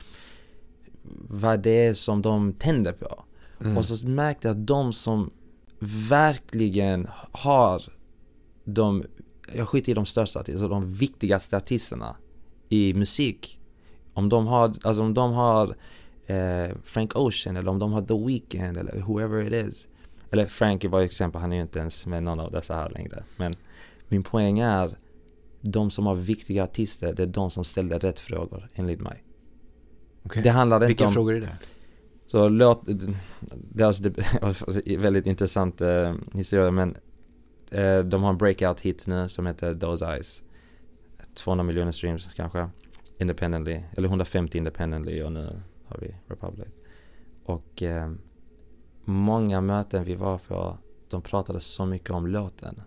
[1.29, 3.25] Vad det är som de tänder på.
[3.61, 3.79] Mm.
[3.79, 5.31] Och så märkte jag att de som
[6.09, 7.83] verkligen har
[8.65, 9.05] de,
[9.55, 12.17] jag skiter i de största artisterna, de viktigaste artisterna
[12.69, 13.59] i musik.
[14.12, 15.77] Om de har, alltså om de har
[16.27, 19.87] eh, Frank Ocean eller om de har The Weeknd eller whoever it is
[20.31, 22.89] eller Frankie var ju exempel, han är ju inte ens med någon av dessa här
[22.89, 23.25] längre.
[23.37, 23.53] Men
[24.09, 24.97] min poäng är,
[25.61, 29.25] de som har viktiga artister, det är de som ställde rätt frågor, enligt mig.
[30.25, 30.43] Okay.
[30.43, 31.12] Det handlar inte Vilka om...
[31.12, 31.59] frågor är det?
[32.27, 32.83] Så låt,
[33.51, 34.11] det är alltså
[34.99, 36.97] väldigt intressant eh, historia men
[37.71, 40.43] eh, de har en breakout hit nu som heter Those Eyes.
[41.35, 42.69] 200 miljoner streams kanske.
[43.19, 46.69] Independently, eller 150 independently och nu har vi Republic.
[47.45, 48.12] Och eh,
[49.07, 50.79] många möten vi var på,
[51.11, 52.81] de pratade så mycket om låten.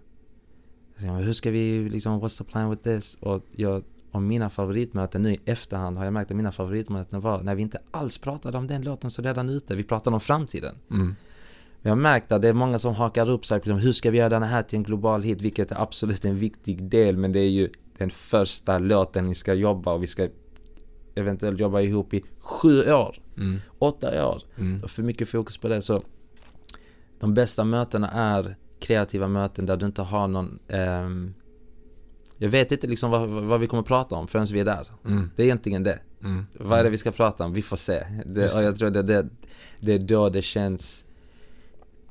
[0.95, 3.17] Hur ska vi liksom, what's the plan with this?
[3.21, 7.41] Och, jag, och mina favoritmöten nu i efterhand har jag märkt att mina favoritmöten var
[7.41, 9.75] när vi inte alls pratade om den låten så redan ute.
[9.75, 10.75] Vi pratade om framtiden.
[10.91, 11.15] Mm.
[11.81, 14.17] Jag har märkt att det är många som hakar upp sig på hur ska vi
[14.17, 17.39] göra den här till en global hit, vilket är absolut en viktig del, men det
[17.39, 20.27] är ju den första låten ni ska jobba och vi ska
[21.15, 23.59] eventuellt jobba ihop i sju år, mm.
[23.79, 24.41] åtta år.
[24.57, 24.83] Mm.
[24.83, 25.81] Och för mycket fokus på det.
[25.81, 26.01] Så
[27.19, 31.09] de bästa mötena är kreativa möten där du inte har någon, eh,
[32.37, 34.87] Jag vet inte liksom vad, vad vi kommer prata om förrän vi är där.
[35.05, 35.29] Mm.
[35.35, 35.99] Det är egentligen det.
[36.23, 36.45] Mm.
[36.53, 37.53] Vad är det vi ska prata om?
[37.53, 38.05] Vi får se.
[38.25, 39.27] Det, och jag tror det, det,
[39.79, 41.05] det är då det känns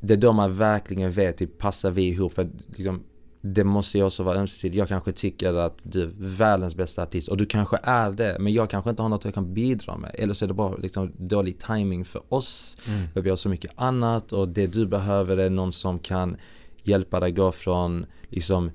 [0.01, 2.35] det är då man verkligen vet, typ, passar vi ihop?
[2.35, 3.05] För liksom,
[3.41, 4.79] det måste ju också vara ömsesidigt.
[4.79, 8.37] Jag kanske tycker att du är världens bästa artist och du kanske är det.
[8.41, 10.11] Men jag kanske inte har något jag kan bidra med.
[10.15, 12.77] Eller så är det bara liksom dålig timing för oss.
[12.87, 13.09] Mm.
[13.15, 16.37] För vi har så mycket annat och det du behöver är någon som kan
[16.83, 18.71] hjälpa dig gå från liksom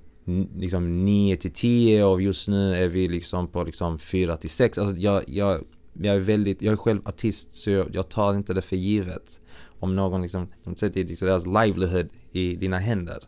[0.55, 4.77] liksom 9 till 10 och just nu är vi liksom på liksom 4 till 6.
[4.77, 8.53] Alltså jag, jag, jag är väldigt, jag är själv artist så jag, jag tar inte
[8.53, 9.41] det för givet.
[9.79, 13.19] Om någon liksom, de sätter liksom deras livelihood i dina händer.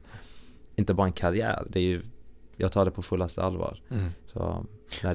[0.76, 2.02] Inte bara en karriär, det är ju,
[2.58, 3.82] jag tar det på fullaste allvar.
[3.90, 4.10] Mm.
[4.34, 4.66] Så,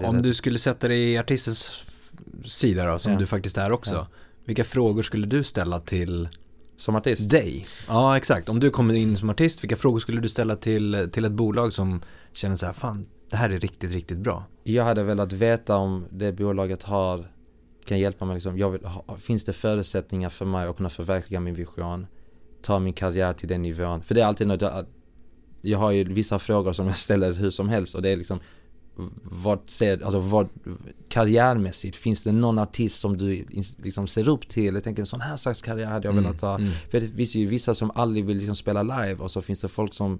[0.04, 1.84] Om du skulle sätta dig i artistens
[2.44, 3.18] sida då, som ja.
[3.18, 3.94] du faktiskt är också.
[3.94, 4.08] Ja.
[4.44, 6.28] Vilka frågor skulle du ställa till
[6.76, 7.30] som artist?
[7.30, 7.66] Dig?
[7.88, 8.48] Ja, exakt.
[8.48, 11.72] Om du kommer in som artist, vilka frågor skulle du ställa till, till ett bolag
[11.72, 12.00] som
[12.32, 14.44] känner så här, fan, det här är riktigt, riktigt bra?
[14.64, 17.32] Jag hade velat veta om det bolaget har,
[17.84, 18.80] kan hjälpa mig liksom, jag vill,
[19.18, 22.06] finns det förutsättningar för mig att kunna förverkliga min vision?
[22.62, 24.02] Ta min karriär till den nivån.
[24.02, 24.86] För det är alltid något,
[25.60, 28.40] jag, har ju vissa frågor som jag ställer hur som helst och det är liksom
[29.22, 30.48] vad ser, alltså vad,
[31.08, 33.46] karriärmässigt, finns det någon artist som du
[33.82, 34.74] liksom ser upp till?
[34.74, 36.54] Jag tänker en sån här slags karriär hade jag velat ha.
[36.54, 36.72] Mm, mm.
[36.90, 39.68] För det finns ju vissa som aldrig vill liksom spela live och så finns det
[39.68, 40.18] folk som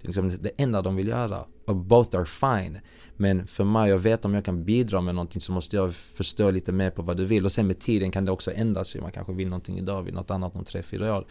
[0.00, 1.44] liksom det enda de vill göra.
[1.66, 2.78] Och both are fine.
[3.16, 6.50] Men för mig, jag vet om jag kan bidra med någonting så måste jag förstå
[6.50, 7.44] lite mer på vad du vill.
[7.44, 9.00] Och sen med tiden kan det också ändra sig.
[9.00, 11.26] Man kanske vill någonting idag, vill något annat om tre fyra år.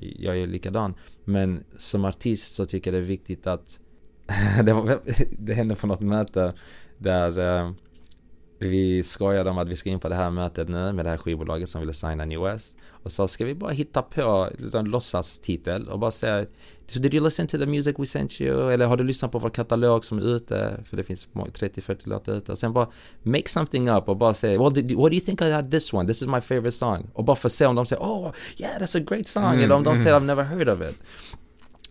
[0.00, 0.94] Jag är likadan.
[1.24, 3.80] Men som artist så tycker jag det är viktigt att
[4.64, 5.00] det, var,
[5.38, 6.50] det hände på något möte
[6.98, 7.72] där uh,
[8.68, 11.16] vi skojade om att vi ska in på det här mötet nu med det här
[11.16, 12.76] skivbolaget som ville signa New West.
[12.88, 16.46] Och så ska vi bara hitta på en låtsastitel och bara säga
[16.86, 18.72] So did you listen to the music we sent you?
[18.72, 20.80] Eller har du lyssnat på vår katalog som är ute?
[20.84, 22.52] För det finns 30-40 låtar ute.
[22.52, 22.88] Och sen bara
[23.22, 26.06] make something up och bara säga well, did, what do you think had this one?
[26.06, 27.10] This is my favorite song.
[27.12, 29.44] Och bara för att se om de säger oh yeah that's a great song.
[29.44, 30.02] Mm, Eller om de mm.
[30.02, 31.02] säger I've never heard of it.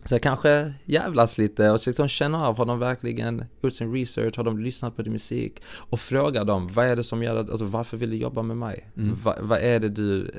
[0.06, 4.38] Så jag kanske jävlas lite och liksom känna av, har de verkligen gjort sin research,
[4.38, 5.62] har de lyssnat på din musik?
[5.66, 8.58] Och fråga dem, vad är det som gör att, alltså varför vill du jobba med
[8.58, 8.90] mig?
[8.98, 9.16] Mm.
[9.24, 10.32] Va, vad är det du,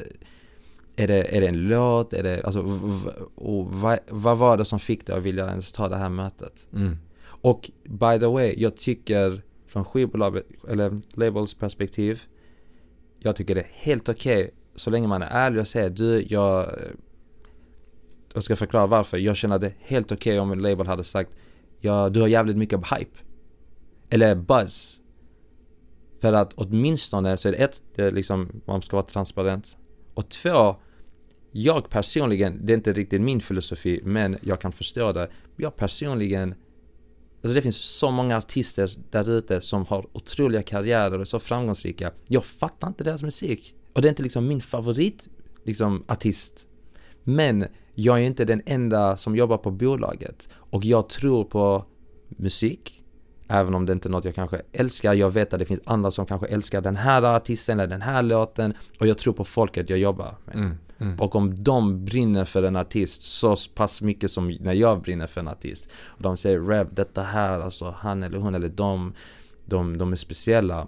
[0.96, 2.12] är det, är det en låt?
[2.12, 2.60] Är det, alltså,
[3.34, 6.68] och vad, vad var det som fick dig att vilja ens ta det här mötet?
[6.74, 6.98] Mm.
[7.24, 12.22] Och by the way, jag tycker från skivbolaget, eller labels perspektiv,
[13.18, 16.26] jag tycker det är helt okej okay, så länge man är ärlig och säger du,
[16.28, 16.66] jag
[18.34, 19.18] jag ska förklara varför.
[19.18, 21.36] Jag känner det helt okej okay om en label hade sagt
[21.82, 23.18] ja, du har jävligt mycket hype.
[24.10, 25.00] Eller buzz.
[26.20, 29.76] För att åtminstone så är det ett, det är liksom, man ska vara transparent.
[30.14, 30.76] Och två,
[31.52, 35.28] jag personligen, det är inte riktigt min filosofi, men jag kan förstå det.
[35.56, 36.54] Jag personligen,
[37.42, 41.38] alltså det finns så många artister där ute som har otroliga karriärer och är så
[41.38, 42.12] framgångsrika.
[42.28, 43.74] Jag fattar inte deras musik.
[43.92, 45.28] Och det är inte liksom min favorit,
[45.64, 46.66] liksom artist.
[47.24, 51.84] Men jag är inte den enda som jobbar på bolaget och jag tror på
[52.28, 52.98] musik.
[53.48, 55.14] Även om det inte är något jag kanske älskar.
[55.14, 58.22] Jag vet att det finns andra som kanske älskar den här artisten eller den här
[58.22, 58.74] låten.
[59.00, 60.54] Och jag tror på folket jag jobbar med.
[60.54, 61.20] Mm, mm.
[61.20, 65.40] Och om de brinner för en artist så pass mycket som när jag brinner för
[65.40, 65.88] en artist.
[66.04, 69.14] Och de säger Rev, detta här, alltså han eller hon eller de,
[69.64, 70.86] de, de är speciella.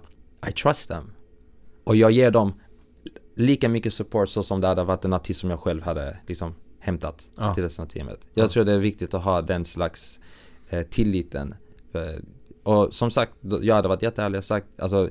[0.49, 1.11] I trust them.
[1.83, 2.53] Och jag ger dem
[3.35, 6.55] lika mycket support så som det hade varit en artist som jag själv hade liksom
[6.85, 7.53] hämtat ja.
[7.53, 8.19] till resten av teamet.
[8.33, 8.47] Jag ja.
[8.47, 10.19] tror det är viktigt att ha den slags
[10.69, 11.55] eh, tilliten.
[12.63, 15.09] Och som sagt, jag hade varit jätteärlig och sagt, alltså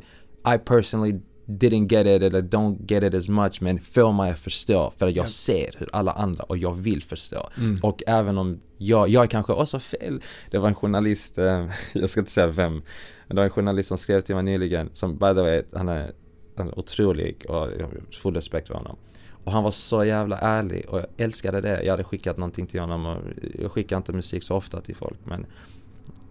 [0.55, 4.39] I personally didn't get it eller don't get it as much men får mig att
[4.39, 7.49] förstå för att jag ser hur alla andra och jag vill förstå.
[7.59, 7.79] Mm.
[7.83, 10.23] Och även om jag, jag kanske också fel.
[10.51, 12.83] Det var en journalist, eh, jag ska inte säga vem, men
[13.29, 16.13] det var en journalist som skrev till mig nyligen som by the way, han är,
[16.57, 18.97] han är otrolig och jag har full respekt för honom.
[19.45, 21.83] Och han var så jävla ärlig och jag älskade det.
[21.83, 23.19] Jag hade skickat någonting till honom och
[23.61, 25.47] jag skickar inte musik så ofta till folk men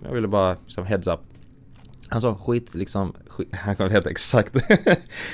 [0.03, 1.19] jag ville bara liksom heads up.
[2.07, 4.53] Han sa skit liksom, skit, han kommer veta exakt.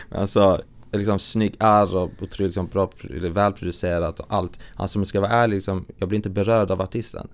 [0.09, 0.59] men han sa
[0.91, 2.91] liksom snygg R och otroligt liksom bra,
[3.29, 4.59] välproducerat och allt.
[4.75, 7.27] Alltså om jag ska vara ärlig liksom, jag blir inte berörd av artisten.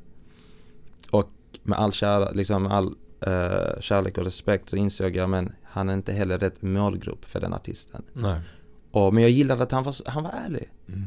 [1.12, 1.30] Och
[1.64, 2.88] med all, kära, liksom, med all
[3.28, 7.40] uh, kärlek och respekt så insåg jag men han är inte heller rätt målgrupp för
[7.40, 8.04] den artisten.
[8.14, 8.42] Nej.
[8.96, 10.70] Och, men jag gillade att han var, han var ärlig.
[10.88, 11.04] Mm.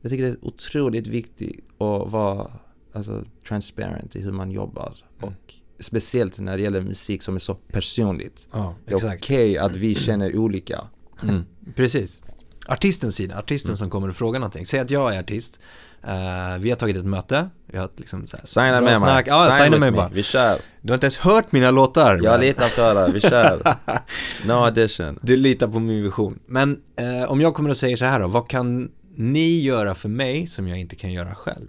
[0.00, 2.50] Jag tycker det är otroligt viktigt att vara
[2.92, 4.96] alltså, transparent i hur man jobbar.
[5.18, 5.34] Mm.
[5.34, 8.48] Och speciellt när det gäller musik som är så personligt.
[8.52, 10.84] Ja, det är okej okay att vi känner olika.
[11.22, 11.42] Mm.
[11.76, 12.22] Precis.
[12.66, 13.76] artistens sida, artisten mm.
[13.76, 14.66] som kommer och frågar någonting.
[14.66, 15.60] Säg att jag är artist,
[16.08, 19.26] uh, vi har tagit ett möte, vi har liksom så här, Signa med snack.
[19.26, 19.34] mig.
[19.34, 20.08] Ja, Sign signa med bara.
[20.08, 20.58] Vi kör.
[20.80, 22.20] Du har inte ens hört mina låtar.
[22.22, 23.76] Jag litar på dig, vi kör.
[24.46, 25.18] No audition.
[25.22, 26.38] Du litar på min vision.
[26.46, 30.08] Men uh, om jag kommer och säger så här då, vad kan ni göra för
[30.08, 31.66] mig som jag inte kan göra själv?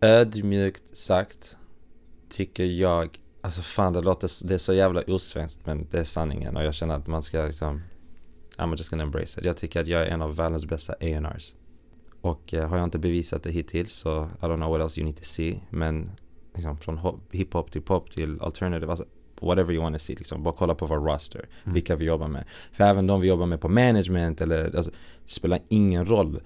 [0.00, 1.56] Ödmjukt sagt,
[2.30, 3.08] tycker jag,
[3.42, 6.74] alltså fan det låter, det är så jävla osvenskt men det är sanningen och jag
[6.74, 7.82] känner att man ska liksom
[8.58, 9.44] I'm just gonna embrace it.
[9.44, 11.52] Jag tycker att jag är en av världens bästa A&Rs.
[12.20, 15.04] Och eh, har jag inte bevisat det hittills så I don't know what else you
[15.04, 15.60] need to see.
[15.70, 16.10] Men
[16.54, 19.04] liksom, från hiphop till pop till alternative, alltså,
[19.40, 20.14] whatever you want to see.
[20.14, 21.74] Liksom, bara kolla på vår roster, mm.
[21.74, 22.44] vilka vi jobbar med.
[22.72, 24.90] För även de vi jobbar med på management eller, alltså,
[25.24, 26.40] det spelar ingen roll.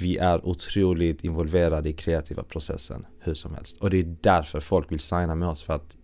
[0.00, 3.76] Vi är otroligt involverade i kreativa processen, hur som helst.
[3.76, 5.96] Och det är därför folk vill signa med oss, för att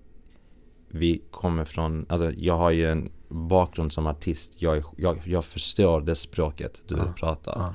[0.88, 4.62] vi kommer från, alltså jag har ju en bakgrund som artist.
[4.62, 7.12] Jag, jag, jag förstår det språket du ja.
[7.16, 7.52] pratar.
[7.56, 7.74] Ja.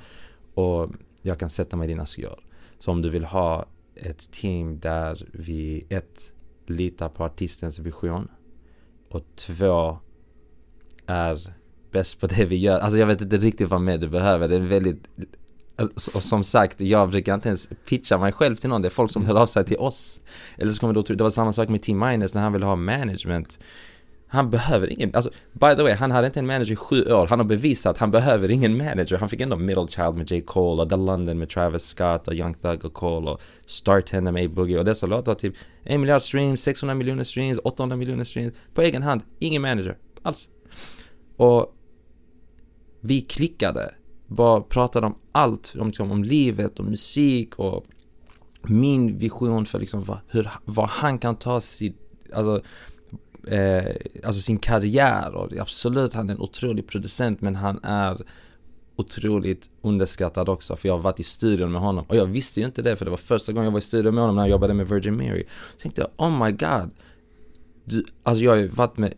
[0.63, 2.39] Och jag kan sätta mig i dina skor.
[2.79, 6.33] Så om du vill ha ett team där vi ett,
[6.67, 8.27] litar på artistens vision
[9.09, 9.97] och två,
[11.05, 11.53] är
[11.91, 12.79] bäst på det vi gör.
[12.79, 14.47] Alltså jag vet inte riktigt vad mer du behöver.
[14.47, 15.09] Det är väldigt
[15.75, 18.81] alltså, och som sagt, jag brukar inte ens pitcha mig själv till någon.
[18.81, 20.21] Det är folk som hör av sig till oss.
[20.57, 22.75] Eller så kommer det, det var samma sak med Team Minus när han ville ha
[22.75, 23.59] management.
[24.33, 27.27] Han behöver ingen, alltså by the way, han hade inte en manager i sju år.
[27.27, 29.17] Han har bevisat att han behöver ingen manager.
[29.17, 30.41] Han fick ändå Middle Child med J.
[30.41, 34.45] Cole och The London med Travis Scott och Young Thug och Cole och Startender med
[34.45, 38.81] A-Boogie och dessa låtar typ en miljard streams, 600 miljoner streams, 800 miljoner streams på
[38.81, 39.21] egen hand.
[39.39, 40.47] Ingen manager alls.
[41.37, 41.75] Och
[43.01, 43.95] vi klickade,
[44.27, 47.85] bara pratade om allt, om, liksom, om livet och musik och
[48.63, 51.97] min vision för liksom vad, hur, vad han kan ta sitt,
[52.33, 52.61] alltså
[53.47, 53.85] eh,
[54.23, 58.21] alltså sin karriär och absolut han är en otrolig producent men han är
[58.95, 62.65] otroligt underskattad också för jag har varit i studion med honom och jag visste ju
[62.65, 64.49] inte det för det var första gången jag var i studion med honom när jag
[64.49, 65.45] jobbade med Virgin Mary.
[65.71, 66.91] Jag tänkte oh my god.
[67.85, 69.13] Du, alltså jag har ju varit med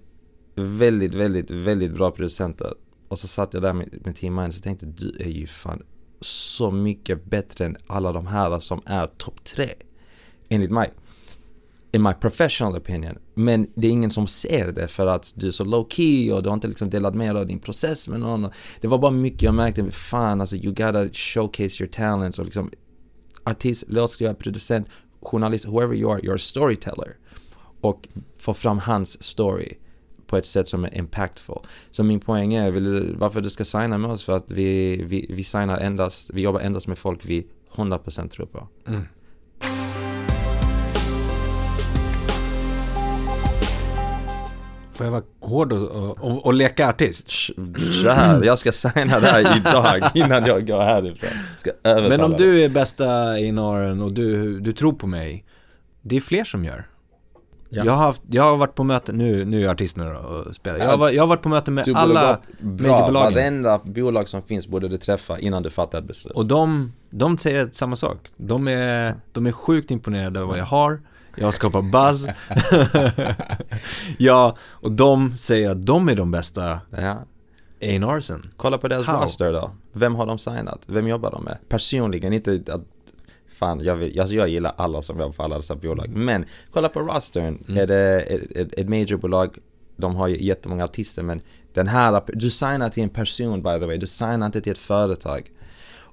[0.56, 2.74] väldigt, väldigt, väldigt bra producenter
[3.08, 5.84] och så satt jag där med, med Tim Mines och tänkte du är ju fan
[6.22, 9.70] så mycket bättre än alla de här som är topp tre.
[10.50, 10.94] Enligt mig
[11.94, 13.18] in my professional opinion.
[13.34, 16.44] Men det är ingen som ser det för att du är så low key och
[16.44, 18.50] du har inte liksom delat med dig av din process med någon.
[18.82, 22.72] Det var bara mycket jag märkte, fan alltså you gotta showcase your talents och liksom
[23.44, 24.90] artist, låtskrivare, producent,
[25.22, 27.18] journalist, whoever you are, you're a storyteller.
[27.82, 28.08] Och
[28.40, 29.78] få fram hans story
[30.28, 31.60] på ett sätt som är impactful.
[31.92, 35.26] Så min poäng är vill, varför du ska signa med oss för att vi, vi,
[35.30, 38.68] vi signar endast, vi jobbar endast med folk vi 100% tror på.
[38.88, 39.04] Mm.
[44.94, 47.30] Får jag vara hård och, och, och leka artist?
[48.04, 51.30] Så här, jag ska signa där idag innan jag går härifrån.
[51.58, 55.46] Ska Men om du är bästa i Naren och du, du tror på mig,
[56.02, 56.88] det är fler som gör.
[57.76, 57.86] Ja.
[57.86, 60.56] Jag, har haft, jag har varit på möte, nu, nu är jag artist nu och
[60.56, 60.78] spelar.
[60.80, 63.34] Jag har, jag har varit på möte med alla majorbolagen.
[63.34, 66.34] Varenda bolag som finns borde du träffa innan du fattar ett beslut.
[66.34, 68.18] Och de, de säger samma sak.
[68.38, 71.02] De är, de är sjukt imponerade av vad jag har
[71.36, 72.28] jag skapar buzz.
[74.18, 77.26] ja, och de säger att de är de bästa ja.
[77.82, 78.50] A&R'sen.
[78.58, 79.22] Kolla på deras How?
[79.22, 79.72] roster då.
[79.92, 80.82] Vem har de signat?
[80.86, 81.58] Vem jobbar de med?
[81.70, 82.82] Personligen, inte att
[83.54, 86.10] Fan, jag, vill, alltså jag gillar alla som jobbar för alla dessa bolag.
[86.10, 87.64] Men kolla på rostern.
[87.68, 87.82] Mm.
[87.84, 89.58] Är det ett, ett majorbolag,
[89.96, 91.42] de har ju jättemånga artister men
[91.74, 94.78] den här, du signar till en person by the way, du signar inte till ett
[94.78, 95.52] företag.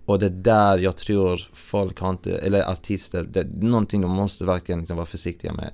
[0.05, 4.11] Och det är där jag tror folk har inte, eller artister, det är någonting de
[4.11, 5.71] måste verkligen liksom vara försiktiga med.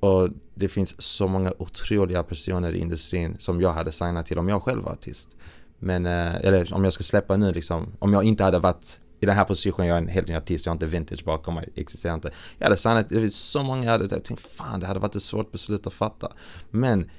[0.00, 4.48] Och det finns så många otroliga personer i industrin som jag hade signat till om
[4.48, 5.36] jag själv var artist.
[5.78, 9.26] Men, eh, eller om jag ska släppa nu liksom, om jag inte hade varit i
[9.26, 11.68] den här positionen, jag är en helt ny artist, jag har inte vintage bakom mig,
[11.74, 12.30] existerar inte.
[12.58, 15.22] Jag hade signat, det finns så många jag hade tänkt, fan det hade varit ett
[15.22, 16.32] svårt beslut att fatta.
[16.70, 17.10] Men,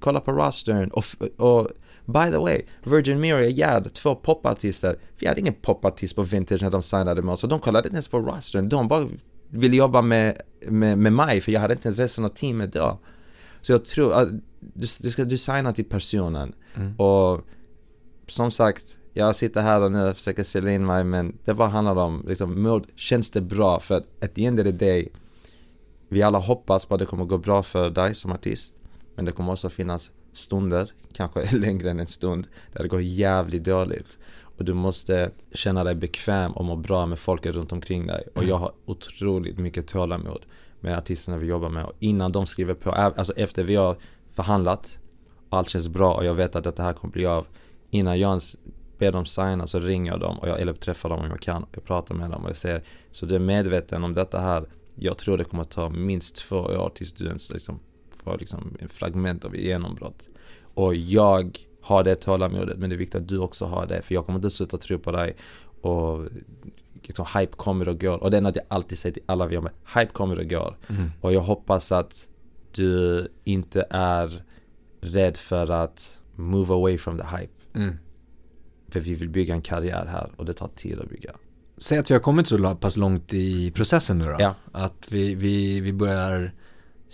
[0.00, 1.04] kolla på rostern och,
[1.36, 1.68] och
[2.06, 4.96] By the way, Virgin Mary och Gerd, två popartister.
[5.18, 7.94] Vi hade ingen popartist på Vintage när de signade med oss och de kollade inte
[7.94, 8.68] ens på rostern.
[8.68, 9.06] De bara
[9.48, 12.98] ville jobba med, med, med mig för jag hade inte ens resten av teamet då.
[13.62, 14.28] Så jag tror att
[14.60, 16.54] du, du ska du signa till personen.
[16.74, 16.96] Mm.
[16.96, 17.40] Och
[18.26, 21.68] som sagt, jag sitter här och nu och försöker sälja in mig men det bara
[21.68, 23.80] handlar om liksom, mod, känns det bra?
[23.80, 25.08] För att the end of the day,
[26.08, 28.74] vi alla hoppas på att det kommer gå bra för dig som artist.
[29.16, 33.64] Men det kommer också finnas stunder, kanske längre än en stund, där det går jävligt
[33.64, 34.18] dåligt.
[34.56, 38.24] Och du måste känna dig bekväm och må bra med folket runt omkring dig.
[38.34, 38.48] Och mm.
[38.48, 40.46] jag har otroligt mycket tålamod
[40.80, 41.84] med artisterna vi jobbar med.
[41.84, 43.96] Och innan de skriver på, alltså efter vi har
[44.32, 44.98] förhandlat,
[45.50, 47.46] allt känns bra och jag vet att det här kommer bli av.
[47.90, 48.56] Innan jag ens
[48.98, 51.66] ber dem signa så ringer jag dem och jag, eller träffar dem om jag kan.
[51.72, 52.82] Jag pratar med dem och jag säger
[53.12, 54.66] så du är medveten om detta här.
[54.94, 57.80] Jag tror det kommer ta minst två år tills du ens liksom
[58.24, 60.28] får liksom en fragment av genombrott.
[60.74, 64.14] Och jag har det tålamodet men det är viktigt att du också har det för
[64.14, 65.36] jag kommer inte sluta tro på dig
[65.80, 66.28] och
[67.02, 69.54] liksom, hype kommer och går och det är något jag alltid säger till alla vi
[69.54, 70.02] jobbar med.
[70.02, 71.10] Hype kommer och går mm.
[71.20, 72.28] och jag hoppas att
[72.72, 74.42] du inte är
[75.00, 77.52] rädd för att move away from the hype.
[77.74, 77.96] Mm.
[78.88, 81.30] För vi vill bygga en karriär här och det tar tid att bygga.
[81.76, 84.36] Säg att vi har kommit så pass långt i processen nu då.
[84.38, 84.54] Ja.
[84.72, 86.52] Att vi, vi, vi börjar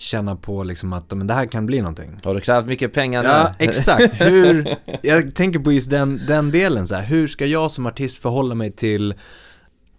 [0.00, 2.16] känna på liksom att men det här kan bli någonting.
[2.24, 3.28] Har du krävt mycket pengar nu?
[3.28, 4.20] Ja, exakt.
[4.20, 7.02] Hur, jag tänker på just den, den delen så här.
[7.02, 9.14] Hur ska jag som artist förhålla mig till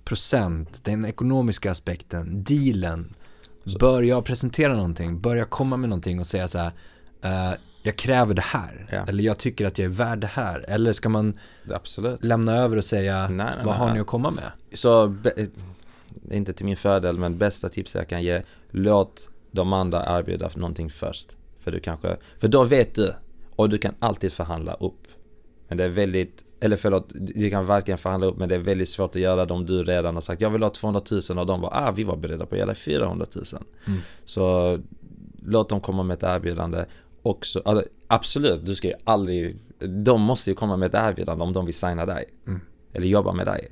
[0.04, 3.14] procent, den ekonomiska aspekten, dealen.
[3.80, 5.22] Bör jag presentera någonting?
[5.22, 6.72] Bör jag komma med någonting och säga så här,
[7.26, 8.88] uh, jag kräver det här.
[8.92, 9.06] Ja.
[9.08, 10.66] Eller jag tycker att jag är värd det här.
[10.68, 11.40] Eller ska man
[11.74, 12.24] Absolut.
[12.24, 14.52] lämna över och säga, nej, nej, vad nej, har ni att komma med?
[14.74, 15.16] Så,
[16.32, 18.42] inte till min fördel, men bästa tipset jag kan ge,
[18.72, 21.38] låt de andra erbjuda någonting först.
[21.60, 23.14] För du kanske, för då vet du,
[23.56, 25.08] och du kan alltid förhandla upp.
[25.68, 28.90] Men det är väldigt, eller förlåt, du kan varken förhandla upp men det är väldigt
[28.90, 31.46] svårt att göra det om du redan har sagt jag vill ha 200 000 och
[31.46, 33.46] de bara ah vi var beredda på att göra 400 000.
[33.88, 34.00] Mm.
[34.26, 34.78] Så
[35.46, 36.86] låt dem komma med ett erbjudande
[37.22, 41.54] också, alltså, absolut, du ska ju aldrig, de måste ju komma med ett erbjudande om
[41.54, 42.26] de vill signa dig.
[42.48, 42.62] Mm.
[42.94, 43.72] Eller jobba med dig.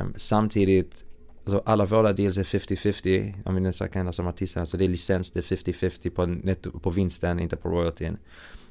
[0.00, 1.04] Um, samtidigt,
[1.44, 3.34] alltså, alla våra deals är 50-50.
[3.44, 6.78] Jag menar, så kan som artist, alltså det är licens, det är 50-50 på, netto,
[6.78, 8.16] på vinsten, inte på royaltyn.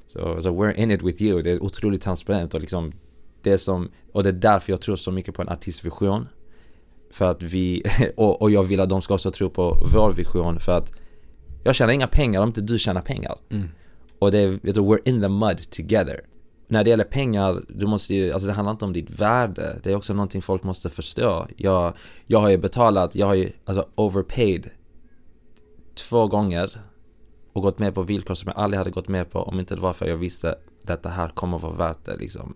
[0.08, 1.42] Så so, so we're in it with you.
[1.42, 2.92] Det är otroligt transparent och liksom
[3.42, 6.28] det som, och det är därför jag tror så mycket på en artistvision.
[7.12, 7.84] För att vi,
[8.16, 10.92] och, och jag vill att de ska också tro på vår vision för att
[11.64, 13.38] jag tjänar inga pengar om inte du tjänar pengar.
[13.50, 13.70] Mm.
[14.20, 16.22] Och det är, we're in the mud together.
[16.68, 19.80] När det gäller pengar, du måste ju, alltså det handlar inte om ditt värde.
[19.84, 21.48] Det är också någonting folk måste förstå.
[21.58, 21.94] Jag,
[22.26, 24.70] jag har ju betalat, jag har ju alltså overpaid
[25.96, 26.82] två gånger
[27.54, 29.82] och gått med på villkor som jag aldrig hade gått med på om inte det
[29.82, 30.56] var för att jag visste
[30.88, 32.56] att det här kommer att vara värt det liksom.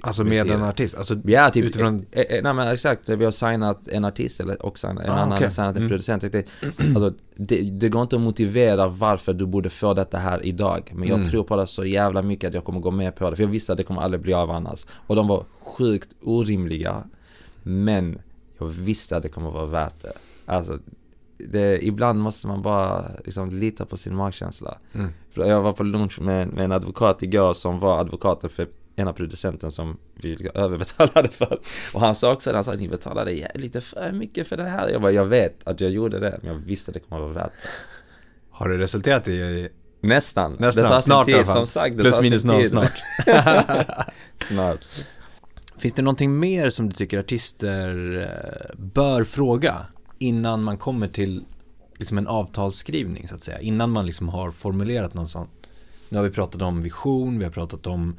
[0.00, 0.94] Alltså med en artist?
[0.94, 2.06] Alltså ja, typ, utifrån...
[2.12, 5.14] Eh, eh, nej men exakt, vi har signat en artist eller, och signat, en ah,
[5.14, 5.50] annan okay.
[5.50, 5.88] signat en mm.
[5.88, 6.32] producent.
[6.32, 6.46] Det,
[6.78, 10.92] alltså, det, det, går inte att motivera varför du borde få detta här idag.
[10.94, 11.28] Men jag mm.
[11.28, 13.36] tror på det så jävla mycket att jag kommer gå med på det.
[13.36, 14.86] För jag visste att det kommer aldrig bli av annars.
[15.06, 17.04] Och de var sjukt orimliga.
[17.62, 18.18] Men
[18.58, 20.12] jag visste att det kommer vara värt det.
[20.46, 20.78] Alltså,
[21.38, 24.78] det, ibland måste man bara liksom lita på sin magkänsla.
[24.92, 25.10] Mm.
[25.34, 28.66] Jag var på lunch med, med en advokat igår som var advokaten för
[28.98, 31.60] ena producenten som vi överbetalade för.
[31.94, 34.68] Och han sa också det, han sa att ni betalade lite för mycket för det
[34.68, 34.88] här.
[34.88, 37.34] Jag bara, jag vet att jag gjorde det, men jag visste att det kommer att
[37.34, 37.68] vara värt det.
[38.50, 39.68] Har det resulterat i?
[40.00, 40.56] Nästan.
[40.58, 41.96] Nästan, det tar snart tid, som sagt.
[41.96, 42.92] Det Plus minus noll snart.
[44.40, 44.80] snart.
[45.78, 49.86] Finns det någonting mer som du tycker artister eh, bör fråga
[50.18, 51.44] innan man kommer till
[51.96, 53.60] liksom en avtalsskrivning så att säga?
[53.60, 55.48] Innan man liksom har formulerat någon sån.
[56.08, 58.18] Nu har vi pratat om vision, vi har pratat om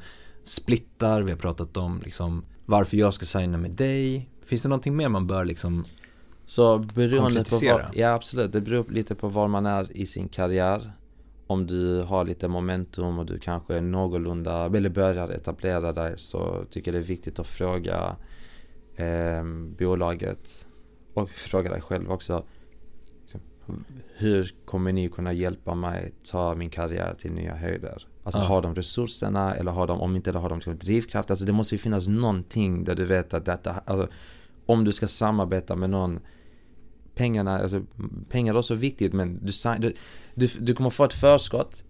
[0.50, 4.28] splittar, vi har pratat om liksom varför jag ska signa med dig.
[4.42, 5.84] Finns det någonting mer man bör liksom
[6.46, 10.28] Så beroende på var, ja absolut, det beror lite på var man är i sin
[10.28, 10.92] karriär.
[11.46, 16.64] Om du har lite momentum och du kanske är någorlunda, eller börjar etablera dig så
[16.70, 18.16] tycker jag det är viktigt att fråga
[18.96, 19.44] eh,
[19.78, 20.66] bolaget
[21.14, 22.44] och fråga dig själv också.
[24.20, 28.06] Hur kommer ni kunna hjälpa mig ta min karriär till nya höjder?
[28.22, 28.44] Alltså ja.
[28.44, 31.30] har de resurserna eller har de, om inte har de liksom drivkraft.
[31.30, 34.08] Alltså det måste ju finnas någonting där du vet att detta, alltså,
[34.66, 36.20] om du ska samarbeta med någon
[37.14, 37.82] pengarna, alltså
[38.28, 39.92] pengar är också viktigt men du, du,
[40.34, 41.84] du, du kommer få ett förskott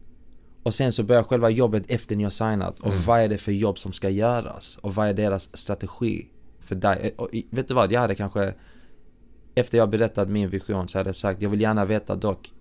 [0.63, 3.03] och sen så börjar själva jobbet efter ni har signat och mm.
[3.07, 6.27] vad är det för jobb som ska göras och vad är deras strategi
[6.61, 7.15] för dig.
[7.17, 8.55] Och, vet du vad, jag hade kanske
[9.61, 12.53] efter jag berättat min vision så hade jag sagt jag vill gärna veta dock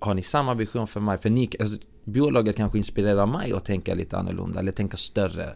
[0.00, 1.18] har ni samma vision för mig?
[1.18, 5.50] För ni, alltså, bolaget kanske inspirerar mig att tänka lite annorlunda eller tänka större.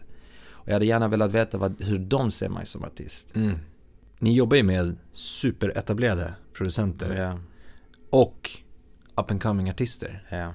[0.49, 3.35] Och jag hade gärna velat veta vad, hur de ser mig som artist.
[3.35, 3.59] Mm.
[4.19, 7.15] Ni jobbar ju med superetablerade producenter.
[7.15, 7.39] Yeah.
[8.09, 8.51] Och
[9.15, 10.27] up and coming artister.
[10.31, 10.51] Yeah.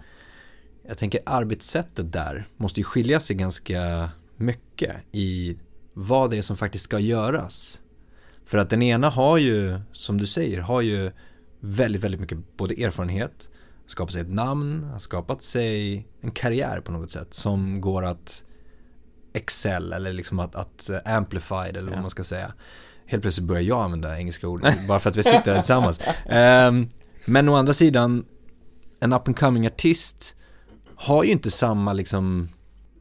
[0.88, 5.58] Jag tänker arbetssättet där måste ju skilja sig ganska mycket i
[5.92, 7.80] vad det är som faktiskt ska göras.
[8.50, 11.12] För att den ena har ju, som du säger, har ju
[11.60, 13.50] väldigt, väldigt mycket både erfarenhet
[13.86, 18.44] skapat sig ett namn, har skapat sig en karriär på något sätt som går att
[19.32, 22.52] excel eller liksom att, att amplified eller vad man ska säga.
[23.06, 26.00] Helt plötsligt börjar jag använda engelska ord bara för att vi sitter här tillsammans.
[26.30, 26.88] Um,
[27.24, 28.24] men å andra sidan,
[29.00, 30.36] en up and coming artist
[30.94, 32.48] har ju inte samma liksom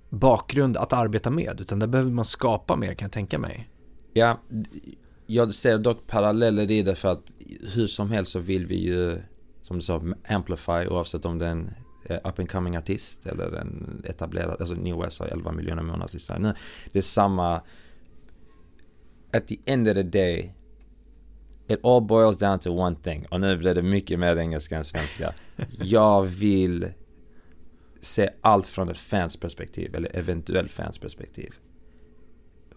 [0.10, 3.70] bakgrund att arbeta med, utan där behöver man skapa mer kan jag tänka mig.
[4.14, 4.40] Ja,
[5.30, 7.34] jag ser dock paralleller i det för att
[7.76, 9.18] hur som helst så vill vi ju,
[9.62, 11.72] som du sa, amplify oavsett om det är en
[12.24, 16.56] up and coming artist eller en etablerad, alltså New West har 11 miljoner månadslyssnare.
[16.92, 17.56] Det är samma,
[19.34, 20.54] at the end of the day,
[21.68, 23.26] it all boils down to one thing.
[23.32, 25.34] Och nu blir det mycket mer engelska än svenska.
[25.84, 26.88] Jag vill
[28.02, 31.54] se allt från ett fans perspektiv, eller eventuell fans perspektiv.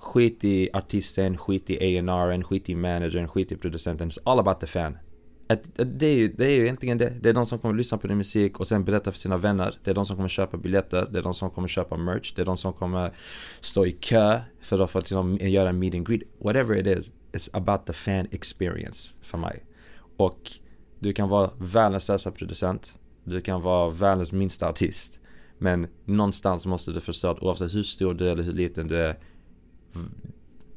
[0.03, 4.11] Skit i artisten, skit i A&R'n, skit i managern, skit i producenten.
[4.11, 4.99] It's all about the fan.
[5.49, 7.13] Att, att det, är ju, det är ju egentligen det.
[7.21, 9.79] Det är de som kommer lyssna på din musik och sen berätta för sina vänner.
[9.85, 11.09] Det är de som kommer köpa biljetter.
[11.13, 12.33] Det är de som kommer köpa merch.
[12.37, 13.13] Det är de som kommer
[13.61, 16.23] stå i kö för att få liksom, göra en meet and greet.
[16.39, 19.65] Whatever it is, it's about the fan experience för mig.
[20.17, 20.53] Och
[20.99, 22.95] du kan vara världens största producent.
[23.25, 25.19] Du kan vara världens minsta artist.
[25.59, 28.97] Men någonstans måste du förstå att oavsett hur stor du är eller hur liten du
[28.97, 29.19] är.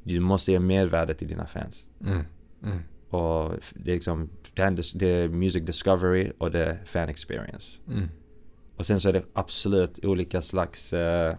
[0.03, 1.88] Du måste ge mervärde till dina fans.
[2.01, 2.26] Mm.
[2.63, 2.80] Mm.
[3.09, 4.30] Och det är liksom,
[4.93, 7.80] det är music discovery och det är fan experience.
[7.88, 8.09] Mm.
[8.76, 11.36] Och sen så är det absolut olika slags eh,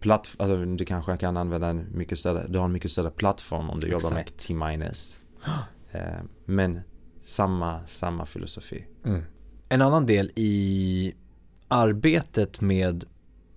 [0.00, 3.70] platt, alltså du kanske kan använda en mycket större, du har en mycket större plattform
[3.70, 4.02] om du Exakt.
[4.04, 5.18] jobbar med T-minus.
[5.92, 6.02] eh,
[6.44, 6.80] men
[7.24, 8.86] samma, samma filosofi.
[9.04, 9.22] Mm.
[9.68, 11.14] En annan del i
[11.68, 13.04] arbetet med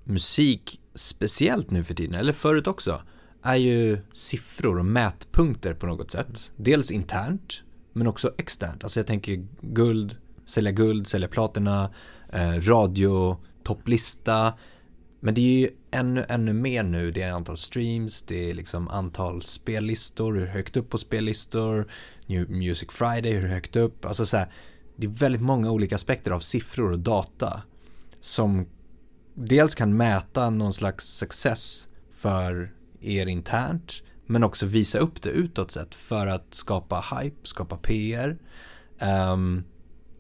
[0.04, 3.02] musik, speciellt nu för tiden, eller förut också,
[3.46, 6.52] är ju siffror och mätpunkter på något sätt.
[6.56, 8.84] Dels internt, men också externt.
[8.84, 11.94] Alltså jag tänker guld, sälja guld, sälja platina,
[12.30, 14.54] eh, radio, topplista.
[15.20, 17.12] Men det är ju ännu, ännu mer nu.
[17.12, 21.88] Det är antal streams, det är liksom antal spellistor, hur högt upp på spellistor,
[22.26, 24.06] New Music Friday, hur högt upp.
[24.06, 24.52] Alltså så här,
[24.96, 27.62] det är väldigt många olika aspekter av siffror och data
[28.22, 28.66] som
[29.34, 32.72] dels kan mäta någon slags success för
[33.08, 38.30] er internt men också visa upp det utåt sett för att skapa hype, skapa PR.
[38.30, 38.38] Um,
[39.10, 39.64] ehm,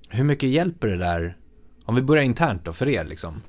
[0.10, 1.38] hur mycket hjälper det där,
[1.86, 3.42] om vi börjar internt då för er liksom?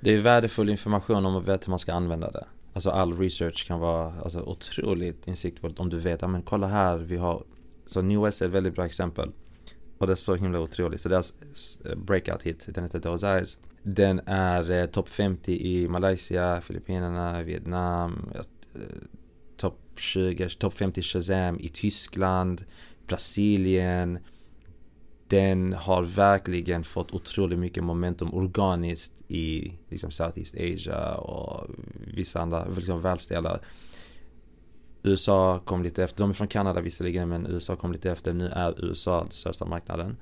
[0.00, 2.46] Det är värdefull information om man vet hur man ska använda det.
[2.72, 6.96] Alltså all research kan vara alltså, otroligt insiktsfullt om du vet, ja men kolla här,
[6.96, 7.42] vi har,
[7.86, 9.32] så New West är ett väldigt bra exempel.
[9.98, 11.00] Och det är så himla otroligt.
[11.00, 11.32] Så deras
[11.96, 13.58] breakout hit, den heter Those Eyes.
[13.82, 18.32] Den är eh, topp 50 i Malaysia, Filippinerna, Vietnam,
[18.74, 18.80] Eh,
[19.56, 22.64] topp 20, topp 50 Shazam i Tyskland,
[23.06, 24.18] Brasilien.
[25.28, 31.70] Den har verkligen fått otroligt mycket momentum organiskt i liksom Southeast Asia och
[32.16, 33.60] vissa andra liksom, världsdelar.
[35.02, 38.48] USA kom lite efter, de är från Kanada visserligen men USA kom lite efter, nu
[38.48, 40.16] är USA den största marknaden.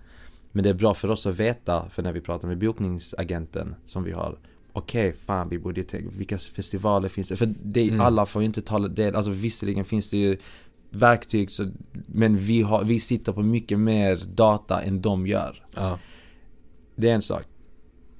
[0.53, 4.05] Men det är bra för oss att veta, för när vi pratar med bokningsagenten som
[4.05, 4.39] vi har
[4.73, 7.37] okej, okay, fan vi borde tänka, vilka festivaler finns det?
[7.37, 8.01] För det, mm.
[8.01, 10.37] alla får ju inte ta del, alltså visserligen finns det ju
[10.91, 11.69] verktyg, så,
[12.07, 15.65] men vi, har, vi sitter på mycket mer data än de gör.
[15.75, 15.99] Ja.
[16.97, 17.43] Det är en sak.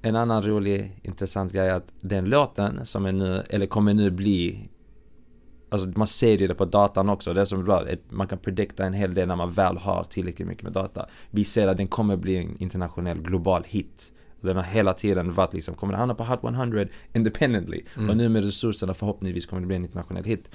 [0.03, 4.11] En annan rolig, intressant grej är att den låten som är nu, eller kommer nu
[4.11, 4.69] bli
[5.73, 8.87] Alltså man ser ju det på datan också, det är som bra, man kan predikta
[8.87, 11.07] en hel del när man väl har tillräckligt mycket med data.
[11.31, 14.13] Vi ser att den kommer bli en internationell, global hit.
[14.43, 17.85] Den har hela tiden varit liksom, kommer den hamna på Hot 100 independently?
[17.97, 18.11] Mm.
[18.11, 20.51] Och nu med resurserna förhoppningsvis kommer det bli en internationell hit.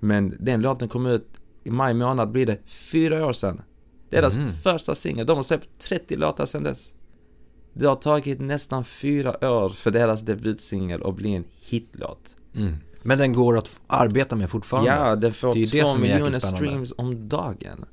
[0.00, 3.62] Men den låten kom ut i maj månad blir det fyra år sedan.
[4.10, 4.48] Deras mm.
[4.48, 6.92] första singel, de har släppt 30 låtar sedan dess.
[7.72, 12.36] Det har tagit nästan fyra år för deras debutsingel att bli en hitlåt.
[12.56, 12.74] Mm.
[13.02, 14.90] Men den går att arbeta med fortfarande?
[14.90, 17.84] Ja, det får det två miljoner streams om dagen.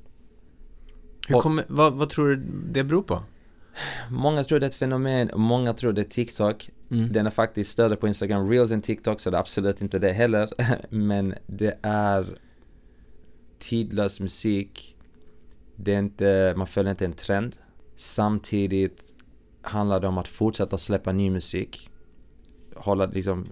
[1.27, 2.35] Hur kommer, vad, vad tror du
[2.71, 3.23] det beror på?
[4.09, 6.69] Många tror det är ett fenomen, många tror det är TikTok.
[6.91, 7.13] Mm.
[7.13, 10.13] Den är faktiskt större på Instagram Reels än TikTok, så det är absolut inte det
[10.13, 10.49] heller.
[10.89, 12.25] Men det är
[13.59, 14.97] tidlös musik.
[15.75, 17.55] Det är inte, man följer inte en trend.
[17.95, 19.15] Samtidigt
[19.61, 21.89] handlar det om att fortsätta släppa ny musik.
[22.75, 23.47] Hålla liksom,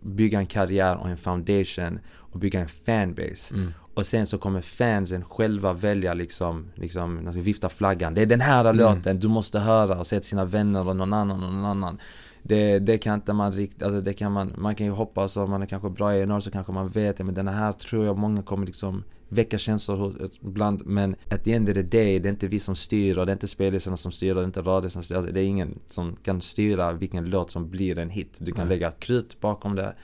[0.00, 3.54] bygga en karriär och en foundation och bygga en fanbase.
[3.54, 3.72] Mm.
[3.96, 8.14] Och sen så kommer fansen själva välja liksom, liksom, de ska vifta flaggan.
[8.14, 8.76] Det är den här mm.
[8.76, 11.98] låten du måste höra och säga till sina vänner och någon annan och någon annan.
[12.42, 15.50] Det, det kan inte man riktigt, alltså det kan man, man kan ju hoppas om
[15.50, 18.04] man är kanske bra i norr så kanske man vet det men den här tror
[18.04, 22.28] jag många kommer liksom väcka känslor ibland men at the end of the day det
[22.28, 24.46] är inte vi som styr och det är inte spellistorna som styr och det är
[24.46, 25.16] inte radio som styr.
[25.16, 28.38] Alltså, det är ingen som kan styra vilken låt som blir en hit.
[28.38, 28.68] Du kan mm.
[28.68, 29.94] lägga krut bakom det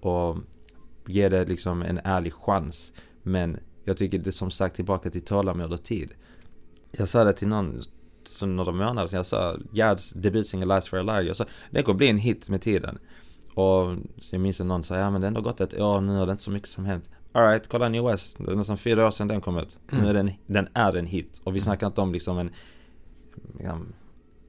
[0.00, 0.36] och
[1.06, 2.92] ge det liksom en ärlig chans.
[3.26, 6.14] Men jag tycker det är som sagt tillbaka till tålamod och tid.
[6.92, 7.82] Jag sa det till någon
[8.38, 9.16] för några månader sedan.
[9.16, 11.22] Jag sa Gerds debutsingel Lies for a Liar.
[11.22, 12.98] Jag sa det kommer bli en hit med tiden.
[13.54, 16.00] Och så jag minns att någon sa, ja men det har ändå gått ett år,
[16.00, 17.10] nu har det inte så mycket som hänt.
[17.32, 18.36] Alright, kolla New West.
[18.38, 19.78] Det är nästan fyra år sedan den kom ut.
[19.92, 20.04] Mm.
[20.04, 21.40] Nu är den, den är en hit.
[21.44, 21.60] Och vi mm.
[21.60, 22.50] snackar inte om liksom en...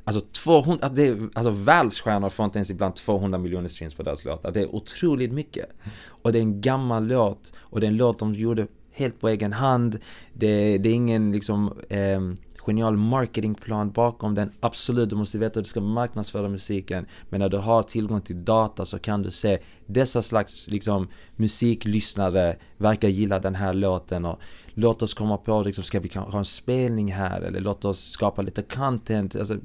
[0.08, 4.03] Alltså 200, att det är, alltså världsstjärnor får inte ens ibland 200 miljoner streams på
[4.03, 4.51] deras låtar.
[4.51, 5.66] Det är otroligt mycket.
[6.08, 7.53] Och det är en gammal låt.
[7.58, 9.99] Och det är en låt de gjorde helt på egen hand.
[10.34, 11.74] Det, det är ingen liksom...
[11.89, 12.22] Eh,
[12.68, 14.51] genial marketingplan bakom den.
[14.60, 17.05] Absolut, du måste veta hur du ska marknadsföra musiken.
[17.30, 22.55] Men när du har tillgång till data så kan du se dessa slags liksom, musiklyssnare
[22.78, 24.39] verkar gilla den här låten och
[24.74, 28.41] låt oss komma på, liksom, ska vi ha en spelning här eller låt oss skapa
[28.41, 29.36] lite content.
[29.36, 29.58] Alltså,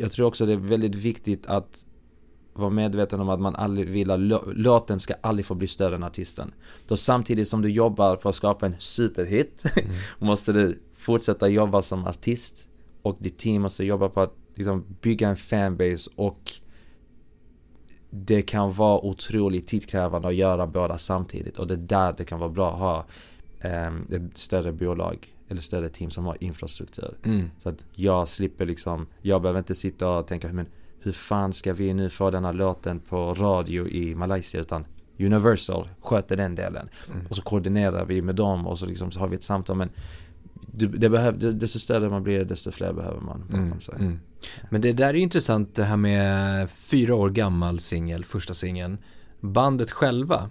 [0.00, 1.86] jag tror också det är väldigt viktigt att
[2.52, 4.20] vara medveten om att man aldrig vill att
[4.56, 6.52] låten ska aldrig få bli större än artisten.
[6.88, 9.90] Då samtidigt som du jobbar för att skapa en superhit mm.
[10.18, 12.68] måste du fortsätta jobba som artist
[13.02, 16.52] och ditt team måste jobba på att liksom, bygga en fanbase och
[18.10, 22.38] det kan vara otroligt tidskrävande att göra båda samtidigt och det är där det kan
[22.38, 23.06] vara bra att ha
[23.88, 27.18] um, ett större bolag eller större team som har infrastruktur.
[27.22, 27.50] Mm.
[27.58, 30.66] Så att jag slipper liksom, jag behöver inte sitta och tänka men
[31.00, 34.86] hur fan ska vi nu få den här låten på radio i Malaysia utan
[35.18, 36.88] Universal sköter den delen.
[37.12, 37.26] Mm.
[37.26, 39.90] Och så koordinerar vi med dem och så, liksom, så har vi ett samtal men
[40.72, 43.94] det, det behöv, desto större man blir, desto fler behöver man mm, sig.
[43.98, 44.20] Mm.
[44.70, 48.98] Men det där är intressant det här med fyra år gammal singel, första singeln.
[49.40, 50.50] Bandet själva,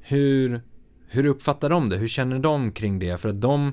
[0.00, 0.60] hur,
[1.06, 1.96] hur uppfattar de det?
[1.96, 3.20] Hur känner de kring det?
[3.20, 3.72] För att de,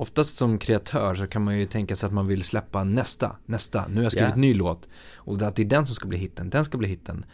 [0.00, 3.86] oftast som kreatör så kan man ju tänka sig att man vill släppa nästa, nästa,
[3.88, 4.40] nu har jag skrivit yeah.
[4.40, 4.88] ny låt.
[5.14, 7.24] Och att det är den som ska bli hitten, den ska bli hitten.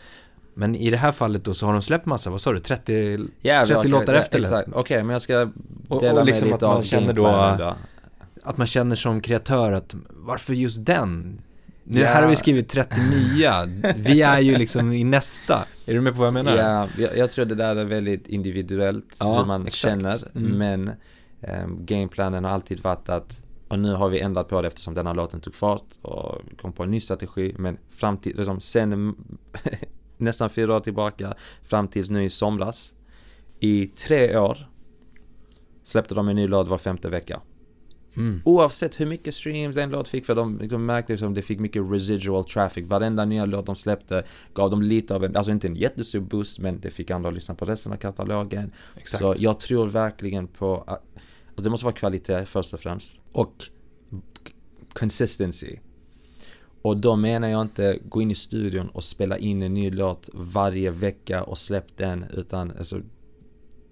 [0.54, 2.92] Men i det här fallet då så har de släppt massa, vad sa du, 30,
[3.42, 4.38] yeah, 30 okay, låtar efter?
[4.38, 5.52] Exakt, okej okay, men jag ska dela
[5.88, 7.26] och, och liksom med lite att man känner då,
[8.42, 11.40] Att man känner som kreatör att varför just den?
[11.84, 12.14] Nu yeah.
[12.14, 13.64] här har vi skrivit 30 nya,
[13.96, 15.64] vi är ju liksom i nästa.
[15.86, 16.56] Är du med på vad jag menar?
[16.56, 19.80] Ja, jag, jag tror det där är väldigt individuellt ja, hur man exakt.
[19.80, 20.16] känner.
[20.36, 20.58] Mm.
[20.58, 20.90] Men
[21.78, 25.14] gameplanen har alltid varit att och nu har vi ändrat på det eftersom den här
[25.14, 27.55] låten tog fart och kom på en ny strategi.
[27.59, 29.14] Men fram till, liksom, sen
[30.16, 32.95] nästan fyra år tillbaka fram tills nu i somras.
[33.61, 34.68] I tre år
[35.84, 37.41] släppte de en ny låt var femte vecka.
[38.16, 38.43] Mm.
[38.45, 41.82] Oavsett hur mycket streams en låt fick, för de liksom märkte liksom det fick mycket
[41.91, 42.89] residual traffic.
[42.89, 44.24] Varenda nya låt de släppte
[44.55, 47.34] gav dem lite av en, alltså inte en jättestor boost, men det fick andra att
[47.34, 48.72] lyssna på resten av katalogen.
[48.97, 49.22] Exakt.
[49.22, 51.03] Så jag tror verkligen på att,
[51.57, 53.20] och det måste vara kvalitet först och främst.
[53.32, 53.68] Och
[54.92, 55.76] consistency.
[56.82, 60.30] Och då menar jag inte gå in i studion och spela in en ny låt
[60.34, 63.00] varje vecka och släpp den utan alltså,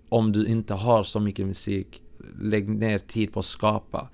[0.08, 2.02] om du inte har så mycket musik,
[2.40, 4.08] lägg ner tid på att skapa.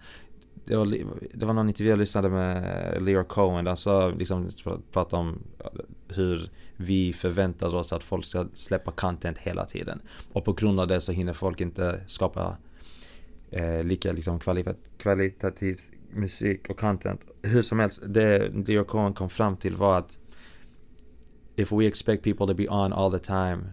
[0.65, 0.97] Det var,
[1.35, 4.49] det var någon intervju jag lyssnade med Leo Cohen, där sa liksom
[4.93, 5.39] pratade om
[6.09, 10.03] hur vi förväntar oss att folk ska släppa content hela tiden.
[10.33, 12.57] Och på grund av det så hinner folk inte skapa
[13.51, 14.39] eh, lika liksom
[14.99, 15.77] kvalitativ
[16.11, 17.21] musik och content.
[17.43, 20.19] Hur som helst, det Leo Cohen kom fram till var att
[21.57, 23.73] if we expect people to be on all the time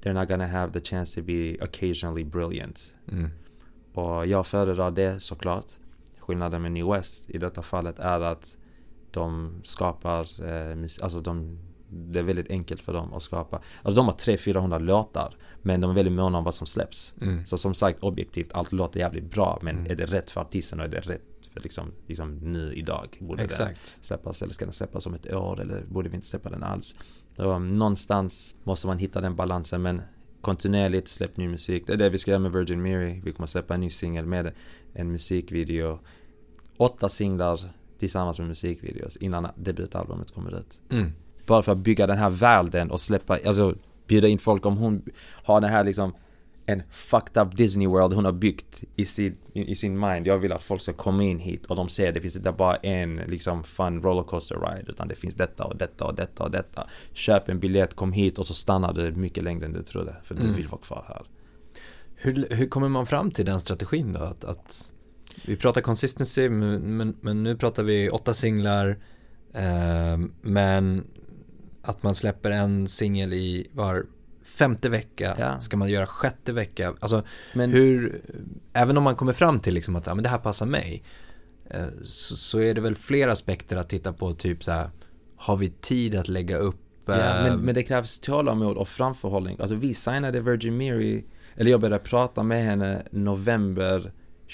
[0.00, 2.94] they're not gonna have the chance to be occasionally brilliant.
[3.12, 3.30] Mm.
[3.94, 5.66] Och jag föredrar det såklart.
[6.18, 8.58] Skillnaden med New West i detta fallet är att
[9.10, 11.58] de skapar eh, alltså de
[11.92, 13.60] det är väldigt enkelt för dem att skapa.
[13.82, 15.34] Alltså de har 300-400 låtar.
[15.62, 17.14] Men de är väldigt måna om vad som släpps.
[17.20, 17.46] Mm.
[17.46, 19.58] Så som sagt objektivt, allt låter jävligt bra.
[19.62, 19.90] Men mm.
[19.90, 21.22] är det rätt för artisten och är det rätt
[21.52, 23.16] för liksom, liksom nu idag?
[23.20, 23.96] Borde Exakt.
[24.00, 25.60] det släppas eller ska den släppas om ett år?
[25.60, 26.94] Eller borde vi inte släppa den alls?
[27.36, 29.82] Så, någonstans måste man hitta den balansen.
[29.82, 30.02] Men
[30.40, 31.86] kontinuerligt släpp ny musik.
[31.86, 33.20] Det är det vi ska göra med Virgin Mary.
[33.24, 34.52] Vi kommer släppa en ny singel med
[34.92, 35.98] en musikvideo.
[36.76, 37.60] Åtta singlar
[37.98, 40.80] tillsammans med musikvideos innan debutalbumet kommer ut.
[40.90, 41.12] Mm.
[41.52, 43.74] Bara för att bygga den här världen och släppa, alltså
[44.06, 45.02] bjuda in folk om hon
[45.44, 46.14] har den här liksom
[46.66, 50.26] en fucked up Disney World hon har byggt i sin, i sin mind.
[50.26, 52.76] Jag vill att folk ska komma in hit och de ser det finns inte bara
[52.76, 56.86] en liksom fun rollercoaster ride utan det finns detta och detta och detta och detta.
[57.12, 60.34] Köp en biljett, kom hit och så stannar du mycket längre än du trodde för
[60.34, 60.54] du mm.
[60.54, 61.22] vill vara kvar här.
[62.14, 64.20] Hur, hur kommer man fram till den strategin då?
[64.20, 64.92] Att, att
[65.44, 68.98] vi pratar consistency men, men, men, nu pratar vi åtta singlar
[69.54, 71.04] eh, men
[71.82, 74.06] att man släpper en singel i var
[74.44, 75.60] femte vecka, ja.
[75.60, 76.94] ska man göra sjätte vecka?
[77.00, 77.22] Alltså
[77.54, 78.22] men, hur,
[78.72, 81.02] även om man kommer fram till liksom att ja, men det här passar mig,
[81.70, 84.90] eh, så, så, är det väl fler aspekter att titta på, typ så här,
[85.36, 86.80] har vi tid att lägga upp?
[87.06, 89.56] Ja, men, eh, men det krävs tålamod och framförhållning.
[89.60, 91.24] Alltså vi signade Virgin Mary,
[91.56, 94.12] eller jag började prata med henne november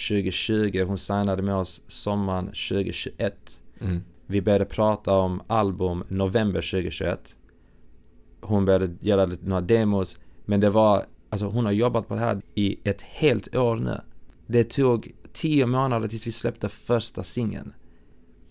[0.08, 3.62] 2020, hon signade med oss sommaren 2021.
[3.80, 4.02] Mm.
[4.30, 7.36] Vi började prata om album november 2021.
[8.40, 10.16] hon började göra några demos.
[10.44, 14.00] Men det var, alltså hon har jobbat på det här i ett helt år nu.
[14.46, 17.74] Det tog tio månader tills vi släppte första singeln.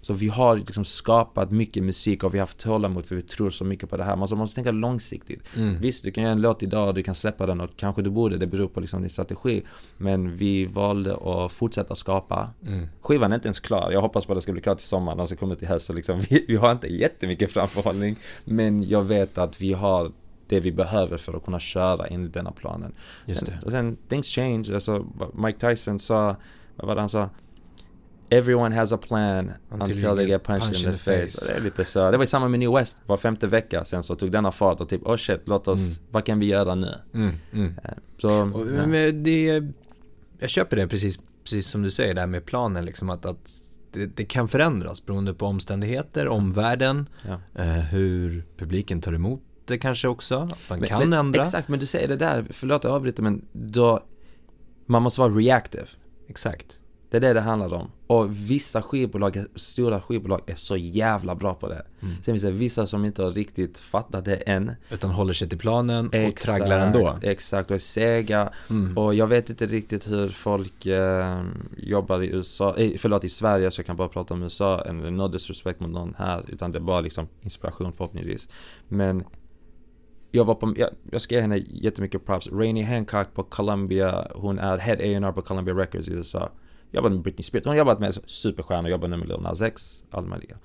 [0.07, 3.49] Så vi har liksom skapat mycket musik och vi har haft tålamod för vi tror
[3.49, 4.15] så mycket på det här.
[4.15, 5.55] Man måste tänka långsiktigt.
[5.55, 5.79] Mm.
[5.79, 8.09] Visst, du kan göra en låt idag och du kan släppa den och kanske du
[8.09, 9.63] borde, det beror på liksom din strategi.
[9.97, 12.49] Men vi valde att fortsätta skapa.
[12.67, 12.87] Mm.
[13.01, 13.91] Skivan är inte ens klar.
[13.91, 15.93] Jag hoppas på att det ska bli klart till sommaren, alltså kommer till höst.
[15.93, 18.15] Liksom, vi, vi har inte jättemycket framförhållning.
[18.45, 20.11] Men jag vet att vi har
[20.47, 22.93] det vi behöver för att kunna köra enligt denna planen.
[23.25, 23.59] Just det.
[23.65, 24.73] Och sen, things change.
[24.73, 26.35] Alltså, Mike Tyson sa,
[26.75, 27.29] vad var det han sa?
[28.29, 31.39] Everyone has a plan until, until they get punched, punched in, the, face.
[31.39, 31.47] face.
[31.47, 32.11] Det är lite så.
[32.11, 33.01] Det var samma med New West.
[33.05, 36.09] Var femte vecka sen så tog denna fart och typ oh shit, låt oss, mm.
[36.11, 36.95] vad kan vi göra nu?
[37.13, 37.75] Mm, mm.
[37.83, 38.85] Eh, så, och, ja.
[38.87, 39.63] men det,
[40.39, 43.51] jag köper det precis, precis som du säger där med planen liksom att, att
[43.91, 47.61] det, det, kan förändras beroende på omständigheter, omvärlden, ja.
[47.63, 50.39] eh, hur publiken tar emot det kanske också.
[50.69, 51.41] Man men, kan men, ändra.
[51.41, 54.03] Exakt, men du säger det där, förlåt jag avbryter men då,
[54.85, 55.87] man måste vara reactive.
[56.27, 56.79] Exakt.
[57.09, 57.91] Det är det det handlar om.
[58.07, 61.85] Och vissa skivbolag, stora skivbolag är så jävla bra på det.
[62.01, 62.15] Mm.
[62.15, 64.71] Sen finns det vissa som inte har riktigt fattat det än.
[64.89, 67.17] Utan håller sig till planen och exakt, tragglar ändå.
[67.21, 68.51] Exakt, och är sega.
[68.69, 68.97] Mm.
[68.97, 71.41] Och jag vet inte riktigt hur folk eh,
[71.77, 74.83] jobbar i USA, eh, förlåt i Sverige så jag kan bara prata om USA.
[74.91, 78.49] No disrespect mot någon här, utan det är bara liksom inspiration förhoppningsvis.
[78.87, 79.23] Men
[80.31, 82.49] jag var på, jag, jag ska ge henne jättemycket props.
[82.51, 86.49] Rainy Hancock på Columbia, hon är head A&R på Columbia Records i USA
[86.97, 87.65] jobbat med Britney Spears.
[87.65, 90.57] Hon har jobbat med superstjärnor, jobbat med Lil Nas X, allt möjliga.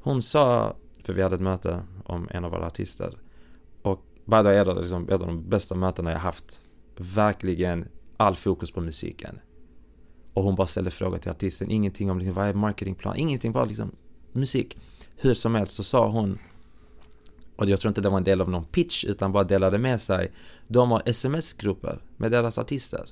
[0.00, 3.18] Hon sa, för vi hade ett möte om en av våra artister.
[3.82, 6.62] Och by the way, ett av, liksom, ett av de bästa mötena jag haft.
[6.96, 9.40] Verkligen all fokus på musiken.
[10.34, 13.64] Och hon bara ställde frågor till artisten, ingenting om liksom, vad är marketingplan, ingenting, bara
[13.64, 13.92] liksom
[14.32, 14.78] musik.
[15.16, 16.38] Hur som helst så sa hon,
[17.56, 20.00] och jag tror inte det var en del av någon pitch utan bara delade med
[20.00, 20.32] sig.
[20.68, 23.10] De har sms-grupper med deras artister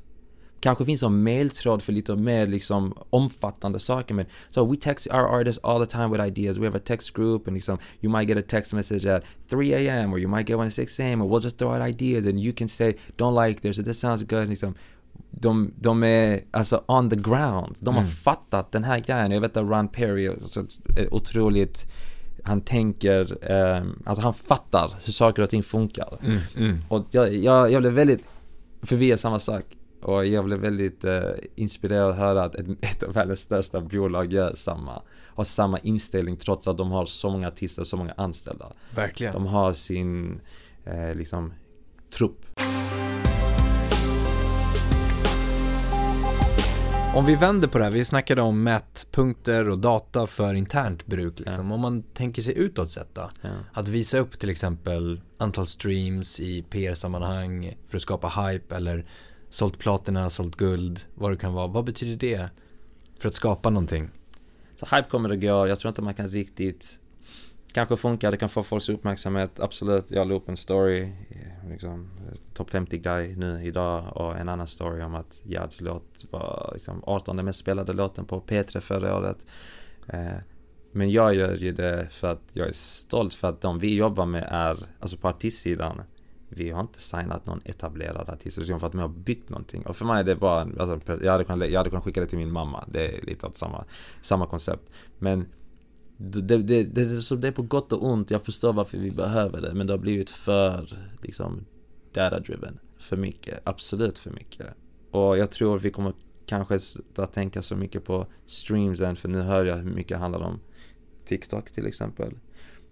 [0.61, 5.41] kanske finns en mailtråd för lite mer liksom omfattande saker men so we text our
[5.41, 8.29] artists all the time with ideas we have a text group and liksom you might
[8.29, 10.13] get a text message at 3 a.m.
[10.13, 11.21] or you might get one at 6 a.m.
[11.21, 14.01] and we'll just throw out ideas and you can say don't like this or this
[14.01, 14.75] sounds good liksom
[15.31, 17.77] de, de är alltså on the ground.
[17.79, 18.11] De har mm.
[18.11, 19.31] fattat den här grejen.
[19.31, 21.87] Jag vet att Ron Perry är otroligt
[22.47, 26.19] han tänker, eh, alltså han fattar hur saker och ting funkar.
[26.23, 26.79] Mm, mm.
[26.89, 28.21] Och jag, jag, jag blev väldigt,
[28.83, 29.65] för vi är samma sak.
[30.07, 31.23] Och jag blev väldigt eh,
[31.55, 35.03] inspirerad att höra att ett, ett av världens största bolag gör samma.
[35.35, 38.73] Har samma inställning trots att de har så många artister och så många anställda.
[38.95, 39.33] Verkligen.
[39.33, 40.41] De har sin,
[40.85, 41.53] eh, liksom,
[42.11, 42.47] trupp.
[47.15, 51.39] Om vi vänder på det här, vi snackade om mätpunkter och data för internt bruk.
[51.39, 51.69] Liksom.
[51.69, 51.75] Ja.
[51.75, 53.29] Om man tänker sig utåt sett då?
[53.43, 53.49] Ja.
[53.73, 59.07] Att visa upp till exempel antal streams i PR-sammanhang för att skapa hype eller
[59.57, 61.67] sålt platina, sålt guld, vad det kan vara.
[61.67, 62.49] Vad betyder det
[63.19, 64.11] för att skapa någonting?
[64.77, 67.01] Så hype kommer och går, jag tror inte man kan riktigt
[67.73, 70.11] Kanske funkar, det kan få folks uppmärksamhet, absolut.
[70.11, 74.49] Jag la upp en story, eh, liksom, eh, topp 50 guy nu idag och en
[74.49, 79.17] annan story om att Jads låt var liksom 18 mest spelade låten på P3 förra
[79.17, 79.47] året.
[80.09, 80.37] Eh,
[80.93, 84.27] men jag gör ju det för att jag är stolt för att de vi jobbar
[84.27, 86.03] med är, alltså på artistsidan,
[86.49, 89.87] vi har inte signat någon etablerad artist utan för att vi har byggt någonting.
[89.87, 92.27] Och för mig är det bara, alltså, jag, hade kunnat, jag hade kunnat skicka det
[92.27, 92.85] till min mamma.
[92.89, 93.85] Det är lite av samma,
[94.23, 94.91] samma koncept.
[95.19, 95.47] Men
[96.17, 98.31] det, det, det, det, så det är på gott och ont.
[98.31, 99.75] Jag förstår varför vi behöver det.
[99.75, 101.65] Men det har blivit för, liksom,
[102.13, 102.79] data-driven.
[102.99, 103.61] För mycket.
[103.65, 104.67] Absolut för mycket.
[105.11, 106.13] Och jag tror vi kommer
[106.47, 106.79] kanske
[107.17, 109.17] att tänka så mycket på streamsen.
[109.17, 110.61] För nu hör jag hur mycket det handlar om
[111.25, 112.35] TikTok till exempel.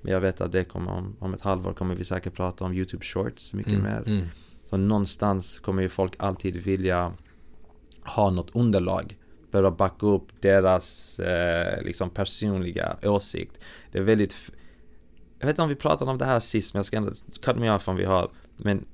[0.04, 2.72] Men jag vet att det kommer om, om ett halvår kommer vi säkert prata om
[2.72, 4.02] YouTube Shorts mycket mm, mer.
[4.06, 4.26] Mm.
[4.70, 7.12] Så någonstans kommer ju folk alltid vilja
[8.04, 9.16] ha något underlag
[9.50, 13.64] för att backa upp deras eh, liksom personliga åsikt.
[13.92, 14.50] Det är väldigt...
[15.38, 17.56] Jag vet inte om vi pratade om det här sist, men jag ska ändå cut
[17.56, 18.30] me off om vi har.
[18.56, 18.86] Men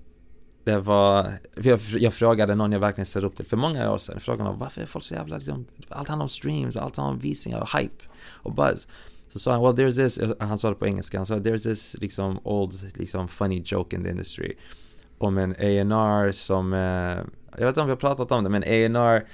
[0.64, 1.32] det var...
[1.54, 4.14] Jag, jag frågade någon jag verkligen ser upp till för många år sedan.
[4.14, 5.36] Jag frågade varför är folk så jävla...
[5.36, 8.04] Liksom, allt handlar om streams, allt handlar om visningar och hype
[8.42, 8.88] och buzz.
[9.32, 11.96] Så sa han, well there's this, han sa det på engelska, han sa there's this
[12.00, 14.52] liksom old, liksom funny joke in the industry.
[15.18, 16.78] Om en A&R som, eh,
[17.58, 19.26] jag vet inte om vi har pratat om det, men A&R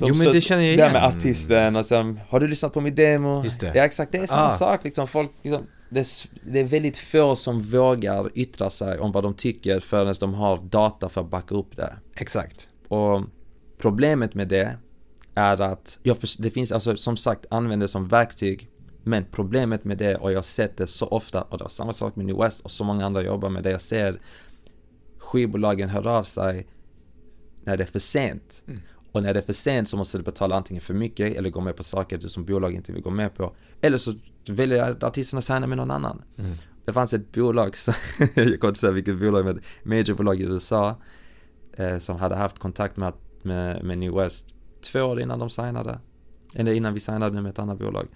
[0.00, 0.86] Jo men det känner jag igen.
[0.86, 3.44] Det med artisten och sen, har du lyssnat på min demo?
[3.44, 3.72] Just det.
[3.74, 4.52] Ja exakt, det är samma ah.
[4.52, 5.06] sak liksom.
[5.08, 6.06] Folk, liksom, det, är,
[6.52, 10.58] det är väldigt få som vågar yttra sig om vad de tycker förrän de har
[10.58, 11.92] data för att backa upp det.
[12.16, 12.68] Exakt.
[12.88, 13.22] Och
[13.78, 14.76] problemet med det
[15.38, 18.70] är att, ja, det finns alltså som sagt, använder det som verktyg
[19.04, 21.92] Men problemet med det, och jag har sett det så ofta, och det var samma
[21.92, 24.20] sak med New West och så många andra jobbar med det, jag ser
[25.18, 26.66] skivbolagen hör av sig
[27.64, 28.62] när det är för sent.
[28.66, 28.80] Mm.
[29.12, 31.60] Och när det är för sent så måste du betala antingen för mycket eller gå
[31.60, 33.52] med på saker som bolag inte vill gå med på.
[33.80, 34.12] Eller så
[34.48, 36.22] väljer artisterna att signa med någon annan.
[36.38, 36.52] Mm.
[36.84, 37.74] Det fanns ett bolag,
[38.34, 40.96] jag kommer inte säga vilket bolag, men ett majorbolag i USA
[41.76, 43.12] eh, som hade haft kontakt med,
[43.42, 45.98] med, med New West två år innan de signade.
[46.54, 48.06] Eller innan vi signade med ett annat bolag.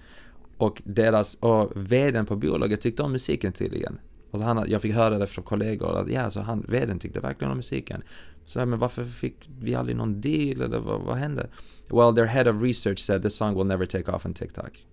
[0.57, 3.99] Och deras, och vdn på bolaget tyckte om musiken tydligen.
[4.31, 7.51] Alltså han, jag fick höra det från kollegor att ja, så han, vdn tyckte verkligen
[7.51, 8.03] om musiken.
[8.45, 11.47] Så men varför fick vi aldrig någon deal eller vad, vad hände?
[11.89, 14.87] Well, their head of research said “The song will never take off on TikTok.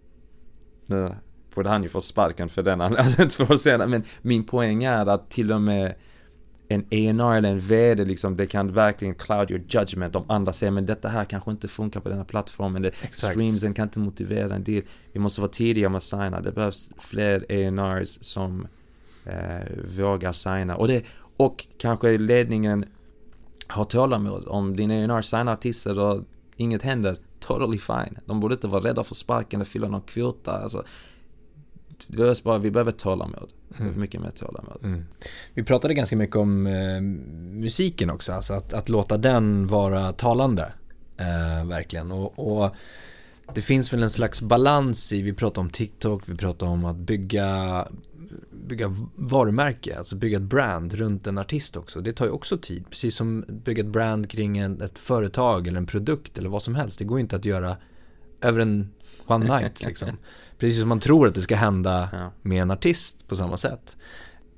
[0.85, 1.15] Nu
[1.55, 3.87] borde han ju få sparken för den, alltså två år senare.
[3.87, 5.95] Men min poäng är att till och med
[6.71, 10.71] en ENR eller en VD liksom, det kan verkligen cloud your judgment om andra säger
[10.71, 12.81] men detta här kanske inte funkar på den här plattformen.
[12.81, 14.83] Det, streamsen kan inte motivera en del.
[15.11, 16.41] Vi måste vara tidiga med att signa.
[16.41, 18.67] Det behövs fler ENRs som
[19.25, 19.67] eh,
[19.97, 20.75] vågar signa.
[20.75, 21.05] Och, det,
[21.37, 22.85] och kanske ledningen
[23.67, 24.47] har tålamod.
[24.47, 26.23] Om din ENR signar artister och
[26.55, 28.17] inget händer, totally fine.
[28.25, 30.51] De borde inte vara rädda för sparken eller fylla någon kvota.
[30.51, 30.83] Alltså,
[32.09, 33.49] det behövs bara, vi behöver tålamod.
[33.79, 33.99] Mm.
[33.99, 34.77] Mycket mer tålamod.
[34.83, 35.05] Mm.
[35.53, 37.01] Vi pratade ganska mycket om eh,
[37.61, 40.73] musiken också, alltså att, att låta den vara talande.
[41.17, 42.11] Eh, verkligen.
[42.11, 42.75] Och, och,
[43.55, 46.97] det finns väl en slags balans i, vi pratar om TikTok, vi pratar om att
[46.97, 47.87] bygga
[48.51, 52.01] bygga varumärke, alltså bygga ett brand runt en artist också.
[52.01, 55.77] Det tar ju också tid, precis som bygga ett brand kring en, ett företag eller
[55.77, 56.99] en produkt eller vad som helst.
[56.99, 57.77] Det går inte att göra
[58.41, 58.89] över en
[59.25, 60.09] one night liksom.
[60.59, 62.31] Precis som man tror att det ska hända ja.
[62.41, 63.97] med en artist på samma sätt.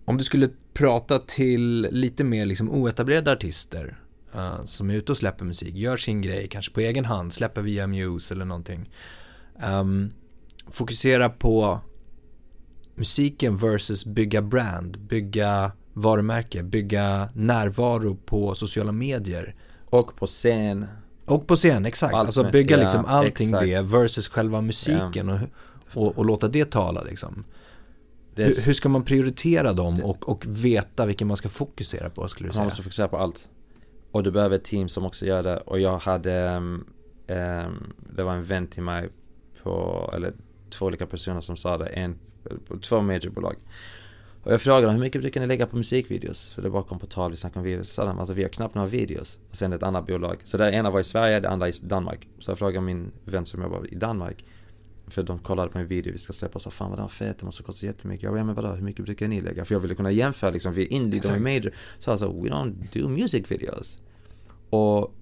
[0.05, 3.99] Om du skulle prata till lite mer liksom oetablerade artister
[4.35, 7.61] uh, som är ute och släpper musik, gör sin grej, kanske på egen hand, släpper
[7.61, 8.89] via Muse eller någonting.
[9.67, 10.11] Um,
[10.71, 11.79] fokusera på
[12.95, 19.55] musiken versus bygga brand, bygga varumärke, bygga närvaro på sociala medier.
[19.85, 20.85] Och på scen.
[21.25, 22.13] Och på scen, exakt.
[22.13, 23.65] Allt alltså bygga med, liksom allting exakt.
[23.65, 25.33] det versus själva musiken ja.
[25.33, 25.39] och,
[25.93, 27.43] och, och, låta det tala liksom.
[28.35, 32.49] Hur, hur, ska man prioritera dem och, och veta vilken man ska fokusera på skulle
[32.49, 32.59] du säga?
[32.59, 33.49] Man måste fokusera på allt.
[34.11, 35.57] Och du behöver ett team som också gör det.
[35.57, 36.85] Och jag hade, um,
[37.27, 39.09] um, det var en vän till mig
[39.63, 40.33] på, eller
[40.69, 41.85] två olika personer som sa det.
[41.85, 42.19] En
[42.67, 43.55] på två majorbolag.
[44.43, 46.51] Och jag frågade dem, hur mycket brukar ni lägga på musikvideos?
[46.51, 47.87] För det bara kom på tal, vi snackade om videos.
[47.87, 49.39] Så sa de, alltså vi har knappt några videos.
[49.49, 50.37] Och sen ett annat bolag.
[50.43, 52.27] Så det ena var i Sverige, det andra i Danmark.
[52.39, 54.45] Så jag frågade min vän som jobbar i Danmark.
[55.11, 57.09] För de kollade på en video vi ska släppa och sa fan vad den var
[57.09, 58.23] fet, det måste kosta jättemycket.
[58.23, 59.65] Jag bara, ja, men vadå, hur mycket brukar ni lägga?
[59.65, 61.71] För jag ville kunna jämföra liksom, vi är indie, de är major.
[61.99, 63.97] Så jag sa, we don't do music videos.
[64.69, 65.13] Och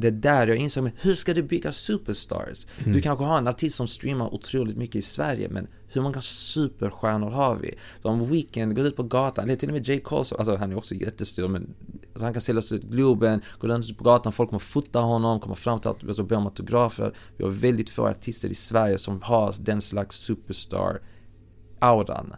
[0.00, 2.66] det är där jag insåg, hur ska du bygga superstars?
[2.78, 2.92] Mm.
[2.92, 7.30] Du kanske har en artist som streamar otroligt mycket i Sverige, men hur många superstjärnor
[7.30, 7.74] har vi?
[8.02, 10.00] Om Weekend går ut på gatan, eller till och med J.
[10.00, 11.74] Cole, alltså han är också jättestor, men
[12.12, 15.54] alltså han kan sälja ut Globen, gå ut på gatan, folk kommer fota honom, komma
[15.54, 17.12] fram till att alltså, be om autografer.
[17.36, 22.34] Vi har väldigt få artister i Sverige som har den slags superstar-auran.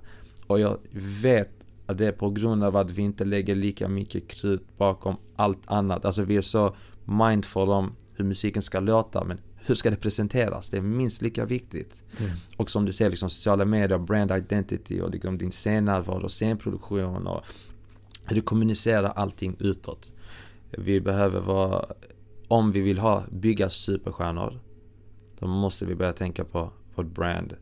[0.46, 0.78] Och jag
[1.22, 1.50] vet
[1.86, 5.62] att det är på grund av att vi inte lägger lika mycket krut bakom allt
[5.66, 6.04] annat.
[6.04, 6.74] Alltså vi är så
[7.10, 10.70] mindful om hur musiken ska låta, men hur ska det presenteras?
[10.70, 12.02] Det är minst lika viktigt.
[12.18, 12.30] Mm.
[12.56, 17.26] Och som du säger, liksom, sociala medier, brand identity och liksom, din scennärvaro och scenproduktion
[17.26, 17.44] och
[18.26, 20.12] hur du kommunicerar allting utåt.
[20.70, 21.84] Vi behöver vara,
[22.48, 24.60] om vi vill ha, bygga superstjärnor,
[25.38, 27.56] då måste vi börja tänka på vårt brand.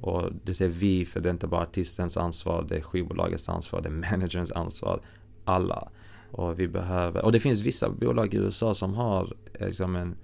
[0.00, 3.80] Och det säger vi, för det är inte bara artistens ansvar, det är skivbolagets ansvar,
[3.80, 5.02] det är managerns ansvar.
[5.44, 5.90] Alla.
[6.32, 10.16] Och vi behöver, och det finns vissa bolag i USA som har liksom en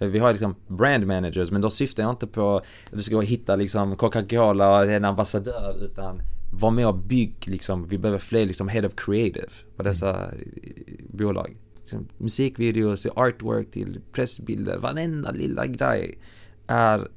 [0.00, 3.56] vi har liksom brand managers, men då syftar jag inte på att du ska hitta
[3.56, 6.22] liksom Coca-Cola och en ambassadör, utan
[6.52, 7.88] var med och bygg liksom.
[7.88, 10.38] Vi behöver fler liksom head of creative på dessa mm.
[11.12, 11.56] bolag.
[11.80, 16.18] Liksom, musikvideos, artwork till pressbilder, varenda lilla grej
[16.66, 17.08] är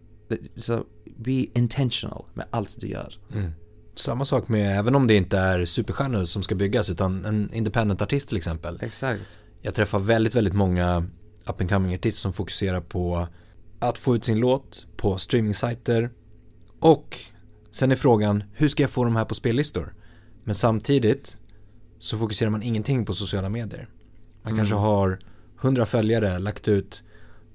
[0.55, 0.85] så
[1.17, 3.13] be intentional med allt du gör.
[3.33, 3.51] Mm.
[3.95, 8.01] Samma sak med, även om det inte är superstjärnor som ska byggas, utan en independent
[8.01, 8.79] artist till exempel.
[8.81, 9.37] Exakt.
[9.61, 11.05] Jag träffar väldigt, väldigt många
[11.45, 13.27] up and coming artist som fokuserar på
[13.79, 16.09] att få ut sin låt på streamingsajter
[16.79, 17.17] och
[17.71, 19.93] sen är frågan hur ska jag få de här på spellistor?
[20.43, 21.37] Men samtidigt
[21.99, 23.89] så fokuserar man ingenting på sociala medier.
[24.41, 24.57] Man mm.
[24.57, 25.19] kanske har
[25.61, 27.03] 100 följare, lagt ut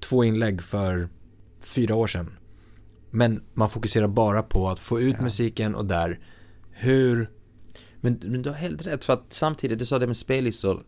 [0.01, 1.09] två inlägg för
[1.63, 2.37] fyra år sedan.
[3.17, 5.23] Men man fokuserar bara på att få ut ja.
[5.23, 6.21] musiken och där,
[6.71, 7.31] hur...
[8.01, 10.83] Men, men du har helt rätt, för att samtidigt, du sa det med spellistor,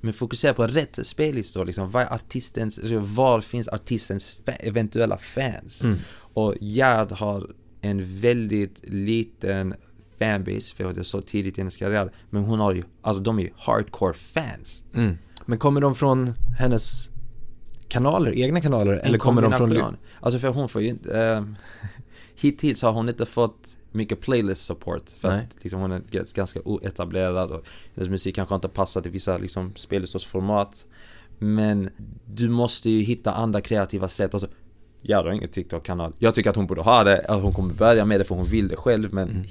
[0.00, 1.90] men fokusera på rätt spellistor, liksom.
[1.90, 5.84] Vad artistens, var finns artistens eventuella fans?
[5.84, 5.98] Mm.
[6.34, 9.74] Och Gerd har en väldigt liten
[10.18, 12.12] fanbase, för det är så tidigt i hennes karriär.
[12.30, 14.84] Men hon har ju, alltså de är ju hardcore fans.
[14.94, 15.18] Mm.
[15.46, 17.11] Men kommer de från hennes
[17.92, 18.92] kanaler, egna kanaler?
[18.92, 19.96] En eller kommer de från...
[20.20, 21.20] Alltså för hon får ju inte...
[21.20, 21.44] Äh,
[22.34, 25.10] hittills har hon inte fått mycket playlist support.
[25.10, 25.38] För Nej.
[25.38, 26.02] att liksom, hon är
[26.34, 30.86] ganska oetablerad och hennes musik kanske inte passar till vissa liksom, spellistordsformat.
[31.38, 31.90] Men
[32.24, 34.34] du måste ju hitta andra kreativa sätt.
[34.34, 34.48] Alltså,
[35.02, 36.12] jag har ingen TikTok-kanal.
[36.18, 38.44] Jag tycker att hon borde ha det, att hon kommer börja med det för hon
[38.44, 39.44] vill det själv men mm.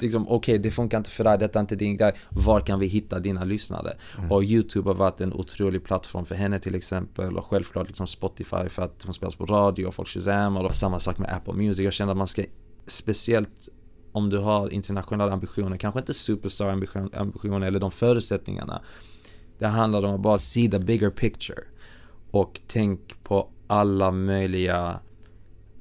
[0.00, 2.12] Liksom okej okay, det funkar inte för dig, detta är inte din grej.
[2.28, 3.92] Var kan vi hitta dina lyssnare?
[4.18, 4.32] Mm.
[4.32, 8.68] Och YouTube har varit en otrolig plattform för henne till exempel och självklart liksom Spotify
[8.68, 11.84] för att hon spelas på radio och folk shazammar och samma sak med Apple Music.
[11.84, 12.42] Jag känner att man ska
[12.86, 13.68] speciellt
[14.12, 16.68] om du har internationella ambitioner, kanske inte superstar
[17.12, 18.82] ambitioner eller de förutsättningarna.
[19.58, 21.58] Det handlar om att bara see the bigger picture.
[22.30, 25.00] Och tänk på alla möjliga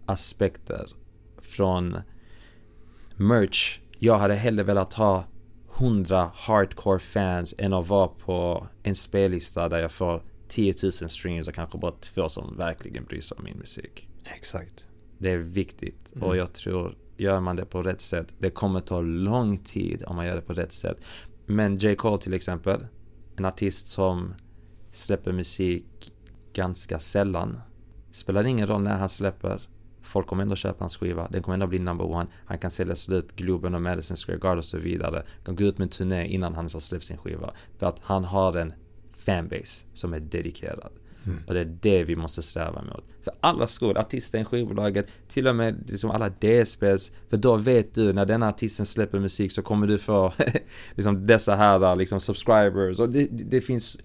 [0.05, 0.89] aspekter
[1.41, 1.97] från
[3.15, 3.79] merch.
[3.99, 5.23] Jag hade hellre velat ha
[5.77, 11.47] 100 hardcore fans än att vara på en spellista där jag får 10 000 streams
[11.47, 14.07] och kanske bara två som verkligen bryr sig om min musik.
[14.35, 14.87] Exakt.
[15.17, 16.27] Det är viktigt mm.
[16.27, 20.15] och jag tror gör man det på rätt sätt, det kommer ta lång tid om
[20.15, 20.97] man gör det på rätt sätt.
[21.45, 21.95] Men J.
[21.95, 22.87] Cole till exempel,
[23.37, 24.33] en artist som
[24.91, 26.13] släpper musik
[26.53, 27.61] ganska sällan.
[28.11, 29.61] Spelar ingen roll när han släpper.
[30.05, 31.27] Folk kommer ändå köpa hans skiva.
[31.31, 32.27] Den kommer ändå bli number one.
[32.45, 35.23] Han kan sälja slut Globen och Madison Square Garden och så vidare.
[35.45, 37.53] De går ut med en turné innan han har släppt sin skiva.
[37.77, 38.73] För att han har en
[39.25, 40.91] fanbase som är dedikerad.
[41.25, 41.39] Mm.
[41.47, 43.03] Och det är det vi måste sträva mot.
[43.23, 47.11] För alla skor, artister i skivbolaget, till och med liksom alla DSPs.
[47.29, 50.33] För då vet du när den artisten släpper musik så kommer du få
[50.95, 52.99] liksom dessa här liksom subscribers.
[52.99, 53.99] Och det, det finns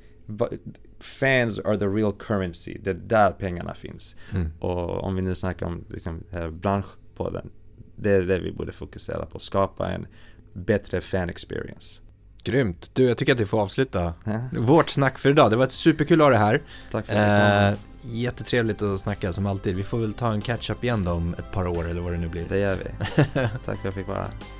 [1.00, 2.78] fans are the real currency.
[2.82, 4.16] Det är där pengarna finns.
[4.32, 4.52] Mm.
[4.60, 7.50] Och om vi nu snackar om liksom, branschpodden.
[7.96, 9.38] Det är det vi borde fokusera på.
[9.38, 10.06] Skapa en
[10.52, 12.00] bättre fan experience.
[12.44, 12.90] Grymt.
[12.94, 14.40] Du, jag tycker att vi får avsluta ja.
[14.52, 15.50] vårt snack för idag.
[15.50, 16.62] Det var ett superkul att ha det här.
[16.90, 19.76] Tack för att eh, Jättetrevligt att snacka som alltid.
[19.76, 22.18] Vi får väl ta en catch-up igen då om ett par år eller vad det
[22.18, 22.44] nu blir.
[22.48, 22.84] Det gör vi.
[23.34, 24.59] Tack för att jag fick vara här.